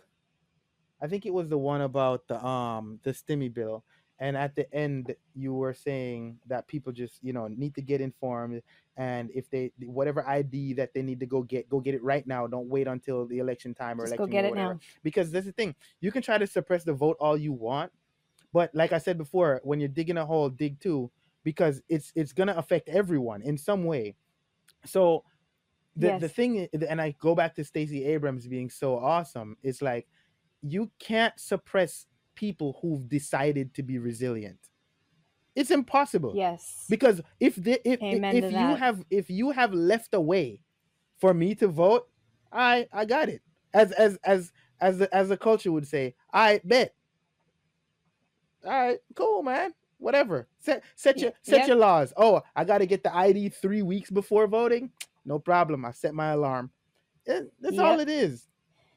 [1.01, 3.85] i think it was the one about the um the stimmy bill
[4.23, 8.01] and at the end you were saying that people just you know need to get
[8.01, 8.63] informed
[8.97, 12.25] and if they whatever id that they need to go get go get it right
[12.27, 12.47] now.
[12.47, 14.79] Don't wait until the election time or Just election go get it now.
[15.03, 17.91] because that's the thing you can try to suppress the vote all you want
[18.53, 21.11] but like i said before when you're digging a hole dig two
[21.43, 24.15] because it's it's going to affect everyone in some way.
[24.87, 25.25] So
[25.97, 30.07] the, the thing and i go back to stacey abrams being so awesome it's like
[30.63, 34.59] you can't suppress people who've decided to be resilient.
[35.55, 36.33] It's impossible.
[36.35, 36.87] Yes.
[36.89, 38.79] because if they, if, if, Amen if you that.
[38.79, 40.61] have if you have left a way
[41.19, 42.09] for me to vote
[42.53, 43.43] i i got it.
[43.75, 46.95] As as as as the, as the culture would say i bet.
[48.65, 49.75] All right cool man.
[49.99, 50.49] Whatever.
[50.59, 51.69] Set set your set Yep.
[51.69, 52.15] your laws.
[52.17, 54.91] Oh i got to get the id three weeks before voting?
[55.25, 55.85] No problem.
[55.85, 56.71] I set my alarm.
[57.27, 58.49] Eh, that's all it is.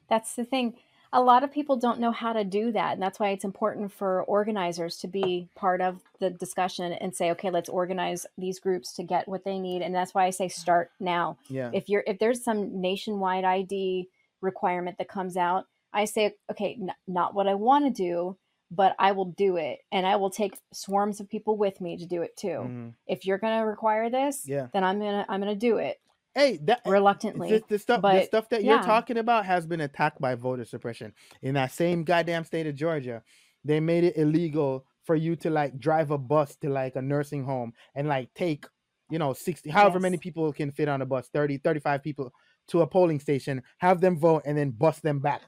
[0.08, 0.74] That's the thing.
[1.12, 2.94] A lot of people don't know how to do that.
[2.94, 7.30] And that's why it's important for organizers to be part of the discussion and say,
[7.32, 9.82] okay, let's organize these groups to get what they need.
[9.82, 11.38] And that's why I say start now.
[11.48, 14.08] yeah If you're if there's some nationwide ID
[14.40, 18.36] requirement that comes out, I say, okay, n- not what I want to do,
[18.70, 19.78] but I will do it.
[19.92, 22.48] And I will take swarms of people with me to do it too.
[22.66, 22.92] Mhm.
[23.06, 24.66] If you're going to require this, Yeah.
[24.72, 26.00] then I'm going to I'm going to do it
[26.36, 27.64] hey that eh, reluctantly.
[27.68, 31.12] the, stuff the but, stuff that you're talking about has been attacked by voter suppression.
[31.42, 33.22] In that same goddamn state of georgia
[33.64, 37.44] they made it illegal for you to like drive a bus to like a nursing
[37.44, 38.66] home and like take
[39.10, 42.32] you know 60 however many people can fit on a bus 30 35 people
[42.68, 45.42] to a polling station have them vote and then bust them back.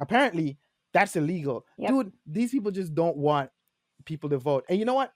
[0.00, 0.58] Apparently
[0.92, 1.64] that's illegal.
[1.78, 1.90] Yep.
[1.90, 3.50] dude these people just don't want
[4.04, 4.64] people to vote.
[4.68, 5.12] And you know what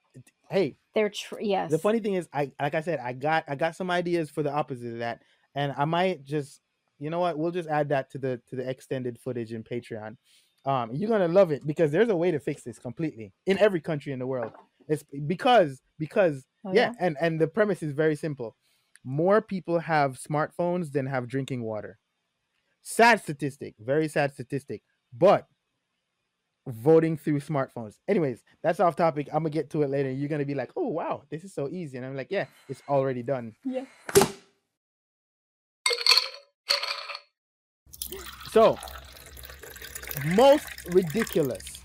[0.49, 1.71] hey They're tr- yes.
[1.71, 4.43] the funny thing is, I like I said, I got I got some ideas for
[4.43, 5.21] the opposite of that,
[5.55, 6.61] and I might just,
[6.99, 10.17] you know what, we'll just add that to the to the extended footage in Patreon.
[10.65, 13.81] Um, you're gonna love it because there's a way to fix this completely in every
[13.81, 14.53] country in the world.
[14.87, 18.55] It's because because Oh, yeah, and and the premise is very simple.
[19.03, 21.99] More people have smartphones than have drinking water.
[22.81, 24.81] Sad statistic, very sad statistic.
[25.13, 25.47] But
[26.67, 27.95] voting through smartphones.
[28.07, 29.27] Anyways, that's off topic.
[29.31, 30.11] I'm gonna get to it later.
[30.11, 32.81] You're gonna be like, "Oh wow, this is so easy," and I'm like, "Yeah, it's
[32.89, 33.85] already done." Yeah.
[38.51, 38.77] So,
[40.35, 41.83] most ridiculous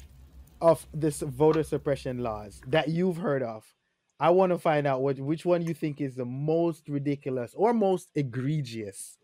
[0.60, 3.74] of this voter suppression laws that you've heard of.
[4.20, 7.72] I want to find out what which one you think is the most ridiculous or
[7.72, 9.18] most egregious.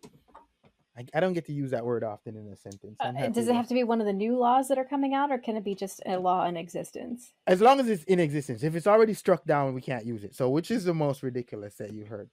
[0.96, 2.96] I, I don't get to use that word often in a sentence.
[3.00, 5.30] Uh, does it have to be one of the new laws that are coming out,
[5.30, 7.32] or can it be just a law in existence?
[7.46, 8.62] as long as it's in existence.
[8.62, 10.34] If it's already struck down, we can't use it.
[10.34, 12.30] So, which is the most ridiculous that you heard?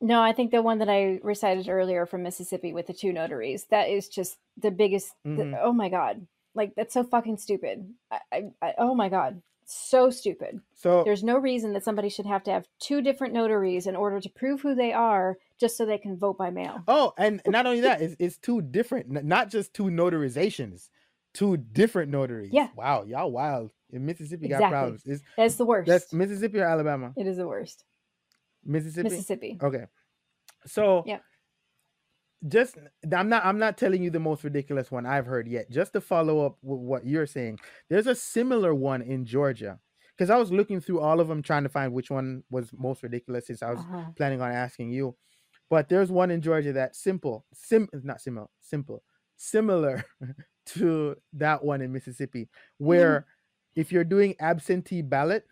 [0.00, 3.66] No, I think the one that I recited earlier from Mississippi with the two notaries,
[3.70, 5.12] that is just the biggest.
[5.24, 5.58] the- Mhm.
[5.60, 6.26] oh my God.
[6.54, 7.92] Like, that's so fucking stupid.
[8.10, 9.42] I, I, I, oh my God.
[9.70, 10.62] So stupid.
[10.74, 14.18] So, There's no reason that somebody should have to have two different notaries in order
[14.18, 16.82] to prove who they are just so they can vote by mail.
[16.88, 20.88] oh, and not only that, it's, it's two different, not just two notarizations,
[21.34, 22.50] two different notaries.
[22.50, 22.68] Yeah.
[22.76, 23.70] Wow, y'all wild.
[23.90, 25.02] In Mississippi got problems.
[25.04, 25.86] It's, That's the worst.
[25.86, 27.12] that's Mississippi or Alabama?
[27.14, 27.84] it is the worst.
[28.64, 29.10] Mississippi.
[29.10, 29.58] Mississippi.
[29.62, 29.84] Okay.
[30.64, 31.22] So Yep.
[32.46, 32.76] Just
[33.12, 35.70] I'm not I'm not telling you the most ridiculous one I've heard yet.
[35.70, 37.58] Just to follow up with what you're saying,
[37.90, 39.80] there's a similar one in Georgia.
[40.16, 43.02] Because I was looking through all of them trying to find which one was most
[43.04, 44.10] ridiculous since I was Uh-huh.
[44.16, 45.16] planning on asking you.
[45.70, 49.02] But there's one in Georgia that's simple, sim not similar, simple,
[49.36, 50.04] similar
[50.66, 53.26] to that one in Mississippi, where
[53.76, 55.46] if you're doing absentee ballot,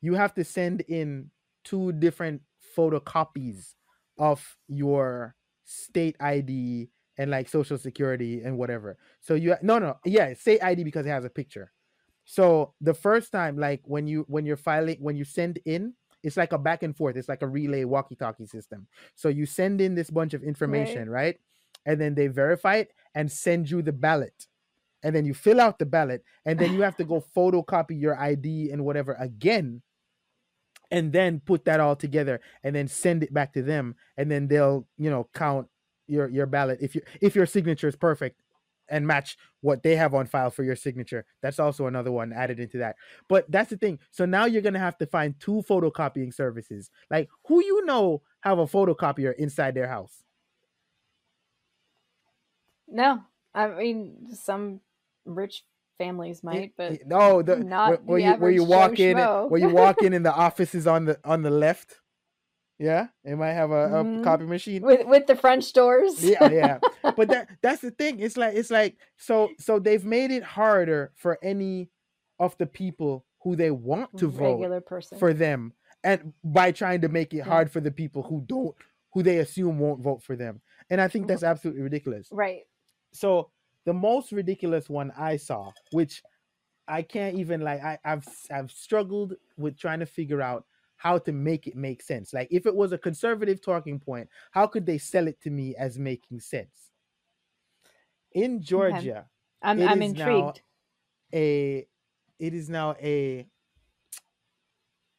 [0.00, 1.30] you have to send in
[1.64, 2.42] two different
[2.76, 3.74] photocopies
[4.18, 5.34] of your
[5.70, 8.98] state ID and like social security and whatever.
[9.20, 11.70] So you no no yeah state ID because it has a picture.
[12.24, 16.36] So the first time like when you when you're filing when you send in it's
[16.36, 17.16] like a back and forth.
[17.16, 18.86] It's like a relay walkie-talkie system.
[19.14, 21.40] So you send in this bunch of information, right?
[21.86, 24.46] And then they verify it and send you the ballot.
[25.02, 28.20] And then you fill out the ballot and then you have to go photocopy your
[28.20, 29.80] ID and whatever again
[30.90, 34.48] and then put that all together and then send it back to them and then
[34.48, 35.68] they'll, you know, count
[36.06, 38.40] your your ballot if you if your signature is perfect
[38.88, 41.24] and match what they have on file for your signature.
[41.42, 42.96] That's also another one added into that.
[43.28, 44.00] But that's the thing.
[44.10, 46.90] So now you're gonna have to find two photocopying services.
[47.10, 50.24] Like who you know have a photocopier inside their house.
[52.88, 53.22] No,
[53.54, 54.80] I mean, some
[55.24, 55.64] rich
[56.04, 58.98] families might, but no, the not where, where the you where you average Joe walk
[59.00, 59.50] in, Schmo.
[59.50, 61.96] where you walk in, and the office is on the on the left.
[62.78, 64.24] Yeah, it might have a, a Mhm.
[64.24, 64.82] copy machine.
[64.82, 66.24] with with the French doors.
[66.24, 66.78] yeah, yeah.
[67.18, 68.20] But that that's the thing.
[68.20, 71.90] It's like it's like so so they've made it harder for any
[72.38, 75.18] of the people who they want to vote regular person.
[75.18, 75.72] for them,
[76.02, 77.44] and by trying to make it Yeah.
[77.52, 78.74] hard for the people who don't
[79.12, 80.62] who they assume won't vote for them.
[80.88, 82.28] And I think that's absolutely ridiculous.
[82.32, 82.62] right.
[83.12, 83.50] So
[83.84, 86.22] the most ridiculous one I saw, which
[86.88, 90.64] I can't even like, I, I've s- I've struggled with trying to figure out
[90.96, 92.32] how to make it make sense.
[92.34, 95.74] Like if it was a conservative talking point, how could they sell it to me
[95.76, 96.90] as making sense?
[98.32, 99.26] In Georgia,
[99.62, 100.62] I'm It I'm now- intrigued.
[101.34, 101.86] a
[102.38, 103.46] it is now a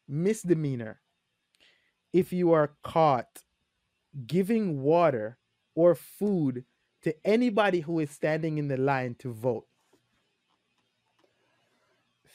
[0.07, 0.99] misdemeanor
[2.13, 3.43] if you are caught
[4.27, 5.37] giving water
[5.75, 6.65] or food
[7.03, 9.65] to anybody who is standing in the line to vote.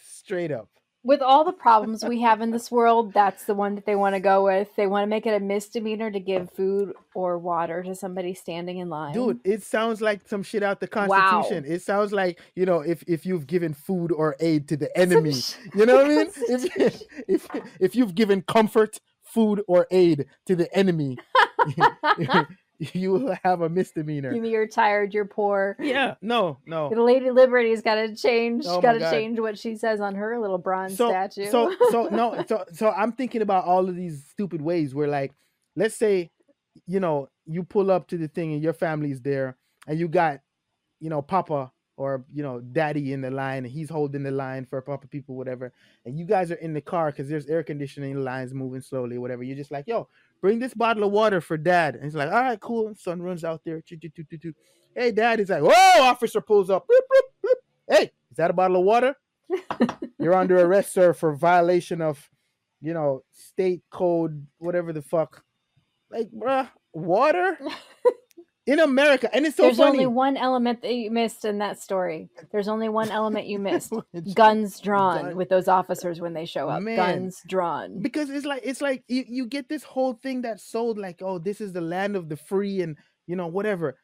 [0.05, 0.69] Straight up.
[1.05, 4.17] With all the problems we have in this world, that's the one that they want
[4.17, 4.75] to go with.
[4.75, 8.79] They want to make it a misdemeanor to give food or water to somebody standing
[8.79, 9.15] in line.
[9.15, 11.07] Dude, it sounds like some shit out the Wow.
[11.07, 11.65] Constitution.
[11.65, 15.35] It sounds like, you know, if if you've given food or aid to the enemy.
[15.77, 16.27] You know what I mean?
[16.49, 17.49] If, if
[17.79, 21.19] if you've given comfort, food, or aid to the enemy,
[22.93, 24.33] you will have a misdemeanor.
[24.33, 25.77] Give me you're tired, you're poor.
[25.79, 26.91] Yeah, no, no.
[26.91, 28.65] The Lady Liberty's got to change.
[28.67, 31.51] Oh my got to change what she says on her little bronze So, statue.
[31.51, 35.33] so, so no, so, so I'm thinking about all of these stupid ways where, like,
[35.75, 36.31] let's say,
[36.87, 39.57] you know, you pull up to the thing and your family's there,
[39.87, 40.41] and you got,
[41.01, 44.67] you know, Papa or you know, Daddy in the line, and he's holding the line
[44.67, 45.73] for Papa people, whatever,
[46.05, 49.43] and you guys are in the car because there's air conditioning, lines moving slowly, whatever.
[49.43, 50.09] You're just like, yo,
[50.41, 52.95] bring this bottle of water for Dad, and he's like, all right, cool.
[52.97, 53.83] Son runs out there,
[54.95, 56.87] hey, Dad, he's like, whoa, officer pulls up,
[57.89, 59.15] hey, is that a bottle of water?
[60.19, 62.29] You're under arrest, sir, for violation of,
[62.81, 65.43] you know, state code, whatever the fuck.
[66.11, 67.59] Like, bruh, water?
[68.67, 69.91] in America, and it's so There's funny.
[69.91, 72.29] only one element that you missed in that story.
[72.51, 73.93] There's only one element you missed.
[74.35, 76.83] Guns drawn Gun- with those officers when they show up.
[76.83, 76.97] Man.
[76.97, 78.01] Guns drawn.
[78.03, 81.39] because it's like it's like you, you get this whole thing that's sold like oh
[81.39, 82.97] this is the land of the free and
[83.29, 83.97] you know whatever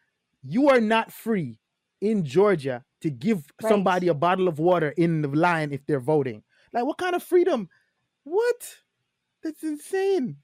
[0.45, 1.59] you are not free
[2.01, 3.71] in georgia to give Right.
[3.71, 6.43] somebody a bottle of water in the line if they're voting
[6.73, 7.69] like what kind of freedom
[8.25, 8.75] what
[9.43, 10.37] that's insane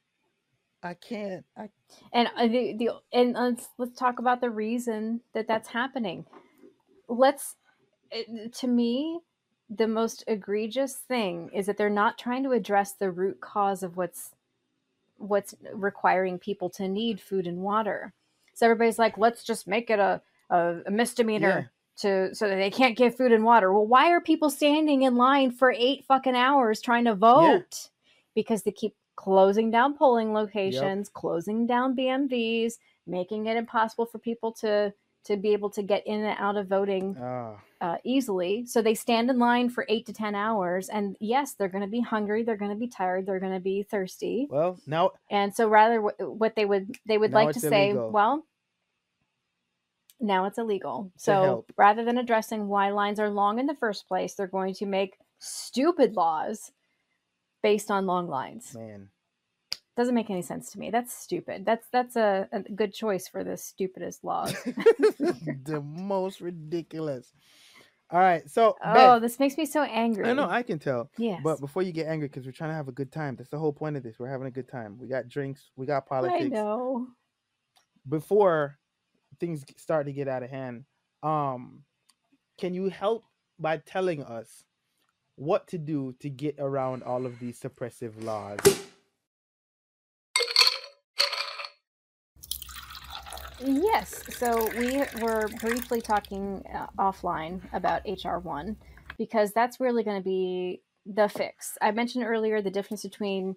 [0.83, 1.69] i can't i
[2.13, 6.27] And uh, the, the and let's let's talk about the reason that that's happening.
[7.09, 7.57] Let's
[8.55, 9.21] to me
[9.71, 13.97] the most egregious thing is that they're not trying to address the root cause of
[13.97, 14.33] what's
[15.19, 18.15] what's requiring people to need food and water.
[18.55, 22.71] So everybody's like, let's just make it a a, a misdemeanor to so that they
[22.71, 23.73] can't get food and water.
[23.73, 27.91] Well, why are people standing in line for eight fucking hours trying to vote?
[28.35, 34.53] Because they keep closing down polling locations, closing down BMVs, making it impossible for people
[34.53, 34.95] to
[35.25, 38.65] to be able to get in and out of voting ah uh, easily.
[38.67, 41.91] So they stand in line for eight to ten hours, and yes, they're going to
[41.91, 45.53] be hungry, they're going to be tired, they're going to be thirsty, well now and
[45.53, 48.13] so rather wh- what they would they would like to say, illegal.
[48.13, 48.47] well,
[50.21, 51.11] now it's illegal.
[51.17, 54.87] So rather than addressing why lines are long in the first place, they're going to
[54.87, 56.71] make stupid laws
[57.63, 58.75] based on long lines.
[58.75, 59.09] man
[59.97, 60.91] Doesn't make any sense to me.
[60.91, 61.65] That's stupid.
[61.65, 64.53] That's that's a, a good choice for the stupidest laws.
[64.65, 67.33] the most ridiculous
[68.11, 70.25] all right so oh, Beth, this makes me so angry.
[70.25, 71.41] i know i can tell yes.
[71.45, 73.59] but before you get angry because we're trying to have a good time that's the
[73.59, 76.45] whole point of this we're having a good time we got drinks we got politics.
[76.45, 77.07] I know.
[78.09, 78.79] before
[79.41, 80.85] things start to get out of hand
[81.23, 81.83] um
[82.59, 83.25] can you help
[83.59, 84.65] by telling us
[85.39, 88.59] what to do to get around all of these suppressive laws
[93.61, 94.23] Yes.
[94.37, 98.77] So we were briefly talking uh, offline about HR1
[99.17, 101.77] because that's really going to be the fix.
[101.83, 103.57] I mentioned earlier the difference between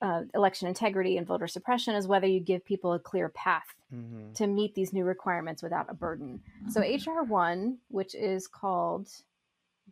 [0.00, 4.32] uh, election integrity and voter suppression is whether you give people a clear path mm-hmm.
[4.34, 6.40] to meet these new requirements without a burden.
[6.70, 9.08] So HR1, which is called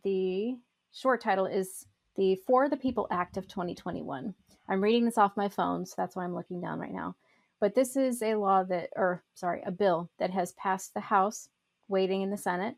[0.03, 0.55] the
[0.91, 1.85] short title is
[2.15, 4.33] the For the People Act of 2021.
[4.67, 7.15] I'm reading this off my phone, so that's why I'm looking down right now.
[7.59, 11.49] But this is a law that, or sorry, a bill that has passed the House,
[11.87, 12.75] waiting in the Senate.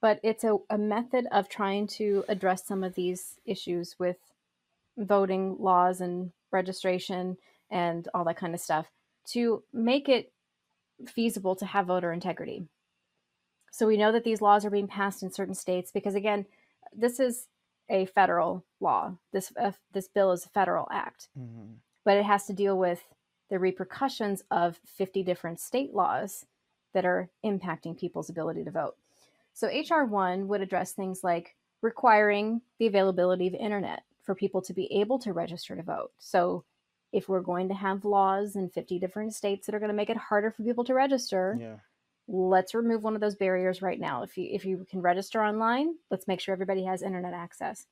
[0.00, 4.16] But it's a, a method of trying to address some of these issues with
[4.98, 7.36] voting laws and registration
[7.70, 8.90] and all that kind of stuff
[9.24, 10.32] to make it
[11.06, 12.66] feasible to have voter integrity.
[13.70, 16.44] So we know that these laws are being passed in certain states because, again,
[16.94, 17.48] this is
[17.90, 19.16] a federal law.
[19.32, 21.74] This uh, this bill is a federal act, Mm-hmm.
[22.04, 23.02] but it has to deal with
[23.50, 26.46] the repercussions of 50 different state laws
[26.94, 28.94] that are impacting people's ability to vote.
[29.52, 34.72] So HR one would address things like requiring the availability of internet for people to
[34.72, 36.12] be able to register to vote.
[36.18, 36.64] So
[37.12, 40.08] if we're going to have laws in 50 different states that are going to make
[40.10, 41.76] it harder for people to register, yeah
[42.28, 44.22] let's remove one of those barriers right now.
[44.22, 47.86] If you if you can register online, let's make sure everybody has internet access.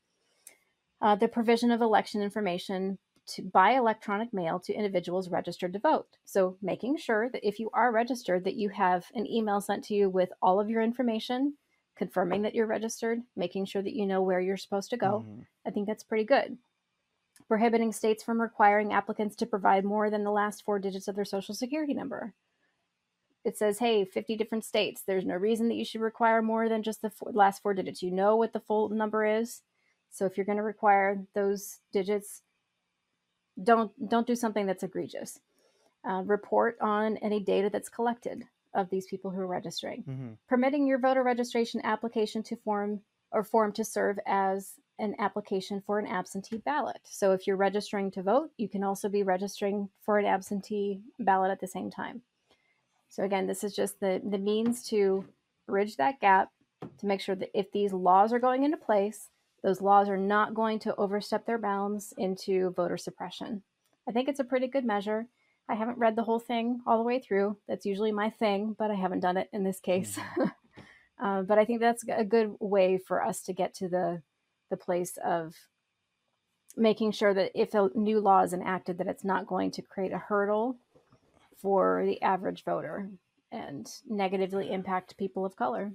[1.01, 6.07] Uh, the provision of election information to by electronic mail to individuals registered to vote.
[6.25, 9.95] So making sure that if you are registered, that you have an email sent to
[9.95, 11.57] you with all of your information,
[11.97, 15.25] confirming that you're registered, making sure that you know where you're supposed to go.
[15.27, 15.47] Mhm.
[15.67, 16.59] I think that's pretty good.
[17.49, 21.25] Prohibiting states from requiring applicants to provide more than the last four digits of their
[21.25, 22.35] social security number.
[23.45, 25.03] It says, hey, 50 different states.
[25.07, 28.03] There's no reason that you should require more than just the four, last four digits.
[28.03, 29.63] You know what the full number is.
[30.11, 32.43] So if you're going to require those digits,
[33.63, 35.41] don't don't do something that's egregious.
[36.09, 40.39] Uh, report on any data that's collected of these people who are registering Mhm.
[40.47, 45.99] permitting your voter registration application to form or form to serve as an application for
[45.99, 47.01] an absentee ballot.
[47.05, 51.51] So if you're registering to vote, you can also be registering for an absentee ballot
[51.51, 52.23] at the same time.
[53.11, 55.27] So again, this is just the the means to
[55.67, 56.51] bridge that gap
[56.99, 59.29] to make sure that if these laws are going into place,
[59.63, 63.63] those laws are not going to overstep their bounds into voter suppression.
[64.09, 65.27] I think it's a pretty good measure.
[65.69, 67.59] I haven't read the whole thing all the way through.
[67.69, 70.19] That's usually my thing, but I haven't done it in this case.
[71.23, 74.23] uh, but I think that's a good way for us to get to the
[74.71, 75.57] the place of
[76.77, 80.13] making sure that if a new law is enacted, that it's not going to create
[80.13, 80.79] a hurdle
[81.61, 83.11] for the average voter
[83.53, 85.93] and negatively impact people of color.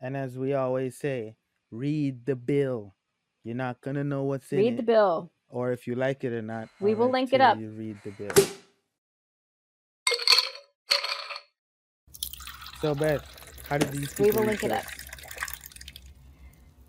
[0.00, 1.34] and as we always say
[1.70, 2.94] read the bill
[3.44, 4.62] you're not gonna know what's in it.
[4.62, 5.30] Read the bill.
[5.48, 7.58] or if you like it or not We will link it up.
[7.58, 8.34] you read the bill
[12.80, 13.24] So Beth,
[13.68, 14.84] how did these people We will link it up.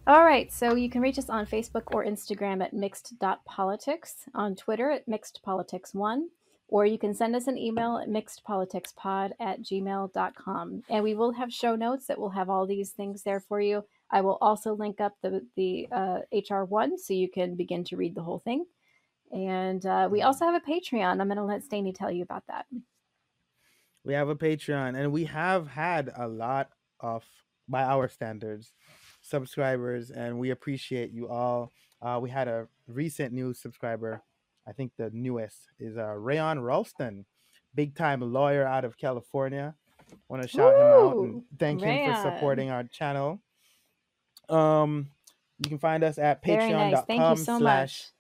[0.05, 4.89] All right, so you can reach us on Facebook or Instagram at mixed.politics, on Twitter
[4.91, 6.23] at mixedpolitics1,
[6.69, 10.83] or you can send us an email at mixedpoliticspod at gmail.com.
[10.89, 13.85] And we will have show notes that will have all these things there for you.
[14.11, 18.15] I will also link up the, the uh, HR1 so you can begin to read
[18.15, 18.65] the whole thing.
[19.31, 21.19] And uh, we also have a Patreon.
[21.19, 22.65] I'm going to let Stacey tell you about that.
[24.03, 26.69] We have a Patreon, and we have had a lot
[27.01, 27.25] of,
[27.67, 28.71] by our standards,
[29.21, 31.73] subscribers, and we appreciate you all.
[32.01, 34.23] Uh, we had a recent new subscriber.
[34.67, 37.25] I think the newest is uh, Rayon Ralston,
[37.73, 39.75] big time lawyer out of California.
[40.29, 43.41] Want to shout him out and thank him for supporting our channel.
[44.49, 45.09] Um,
[45.59, 47.01] you can find us at Very nice.
[47.01, 48.11] Patreon.com so slash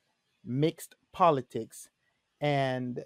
[0.45, 1.89] mixed politics
[2.39, 3.03] and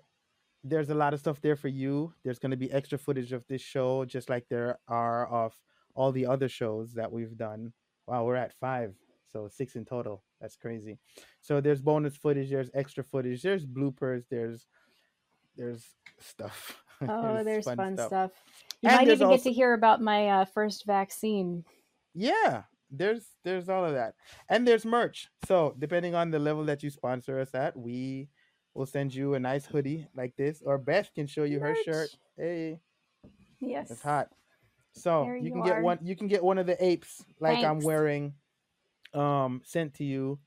[0.63, 3.45] there's a lot of stuff there for you there's going to be extra footage of
[3.47, 5.57] this show just like there are of
[5.95, 7.73] all the other shows that we've done
[8.07, 8.93] wow we're at five
[9.31, 10.97] so six in total that's crazy.
[11.39, 14.65] So there's bonus footage there's extra footage there's bloopers there's
[15.55, 15.85] there's
[16.19, 16.77] stuff.
[17.09, 18.29] Oh, there's fun, stuff.
[18.83, 21.65] You And might there's even get to hear about my uh, first vaccine.
[22.13, 24.13] yeah there's there's all of that.
[24.49, 25.29] And there's merch.
[25.47, 28.29] So depending on the level that you sponsor us at we
[28.75, 32.09] will send you a nice hoodie like this or beth can show you her shirt.
[32.37, 32.79] Hey.
[33.59, 33.89] Yes.
[33.91, 34.29] it's hot.
[34.93, 37.63] So There you you can get one you can get one of the apes like
[37.63, 38.33] i'm wearing
[39.13, 40.39] um sent to you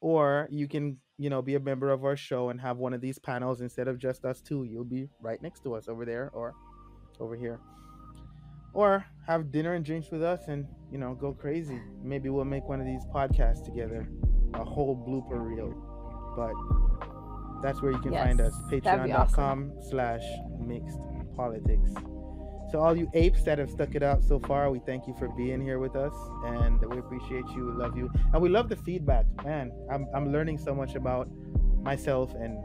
[0.00, 3.00] or you can you know be a member of our show and have one of
[3.00, 4.64] these panels instead of just us two.
[4.64, 6.54] You'll be right next to us over there or
[7.20, 7.60] over here.
[8.74, 11.80] Or have dinner and drinks with us and you know go crazy.
[12.02, 14.08] Maybe we'll make one of these podcasts together
[14.54, 15.72] a whole blooper reel.
[16.36, 18.54] But that's where you can find us.
[18.72, 19.08] Yes, awesome.
[19.08, 20.22] patreon.com slash
[20.58, 20.98] mixed
[21.36, 21.92] politics
[22.72, 25.28] so all you apes that have stuck it out so far we thank you for
[25.28, 26.14] being here with us
[26.46, 30.32] and we appreciate you we love you and we love the feedback man i'm, I'm
[30.32, 31.28] learning so much about
[31.82, 32.58] myself and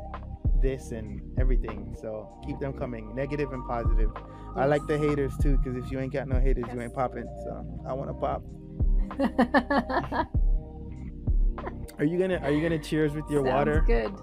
[0.61, 4.11] this and everything so keep them coming negative and positive
[4.57, 7.27] I like the haters too, because if you ain't got no haters, you ain't popping.
[7.43, 8.41] So I want to pop.
[11.99, 13.83] Are you gonna Are you gonna cheers with your Sounds water?
[13.85, 14.13] Good.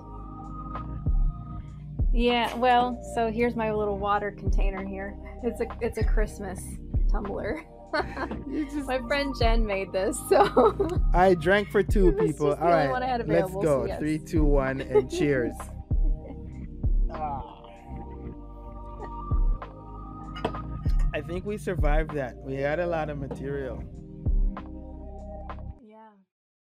[2.14, 2.54] Yeah.
[2.56, 5.16] Well, so here's my little water container here.
[5.42, 6.60] It's a it's a Christmas
[7.10, 7.64] tumbler.
[8.50, 12.54] Just- my friend Jen made this, so I drank for two people.
[12.54, 13.62] All right, one I had let's go.
[13.62, 13.98] so yes.
[13.98, 15.54] Three, two, one, and cheers.
[17.16, 17.60] Ah.
[21.14, 22.36] I think we survived that.
[22.38, 23.80] We had a lot of material.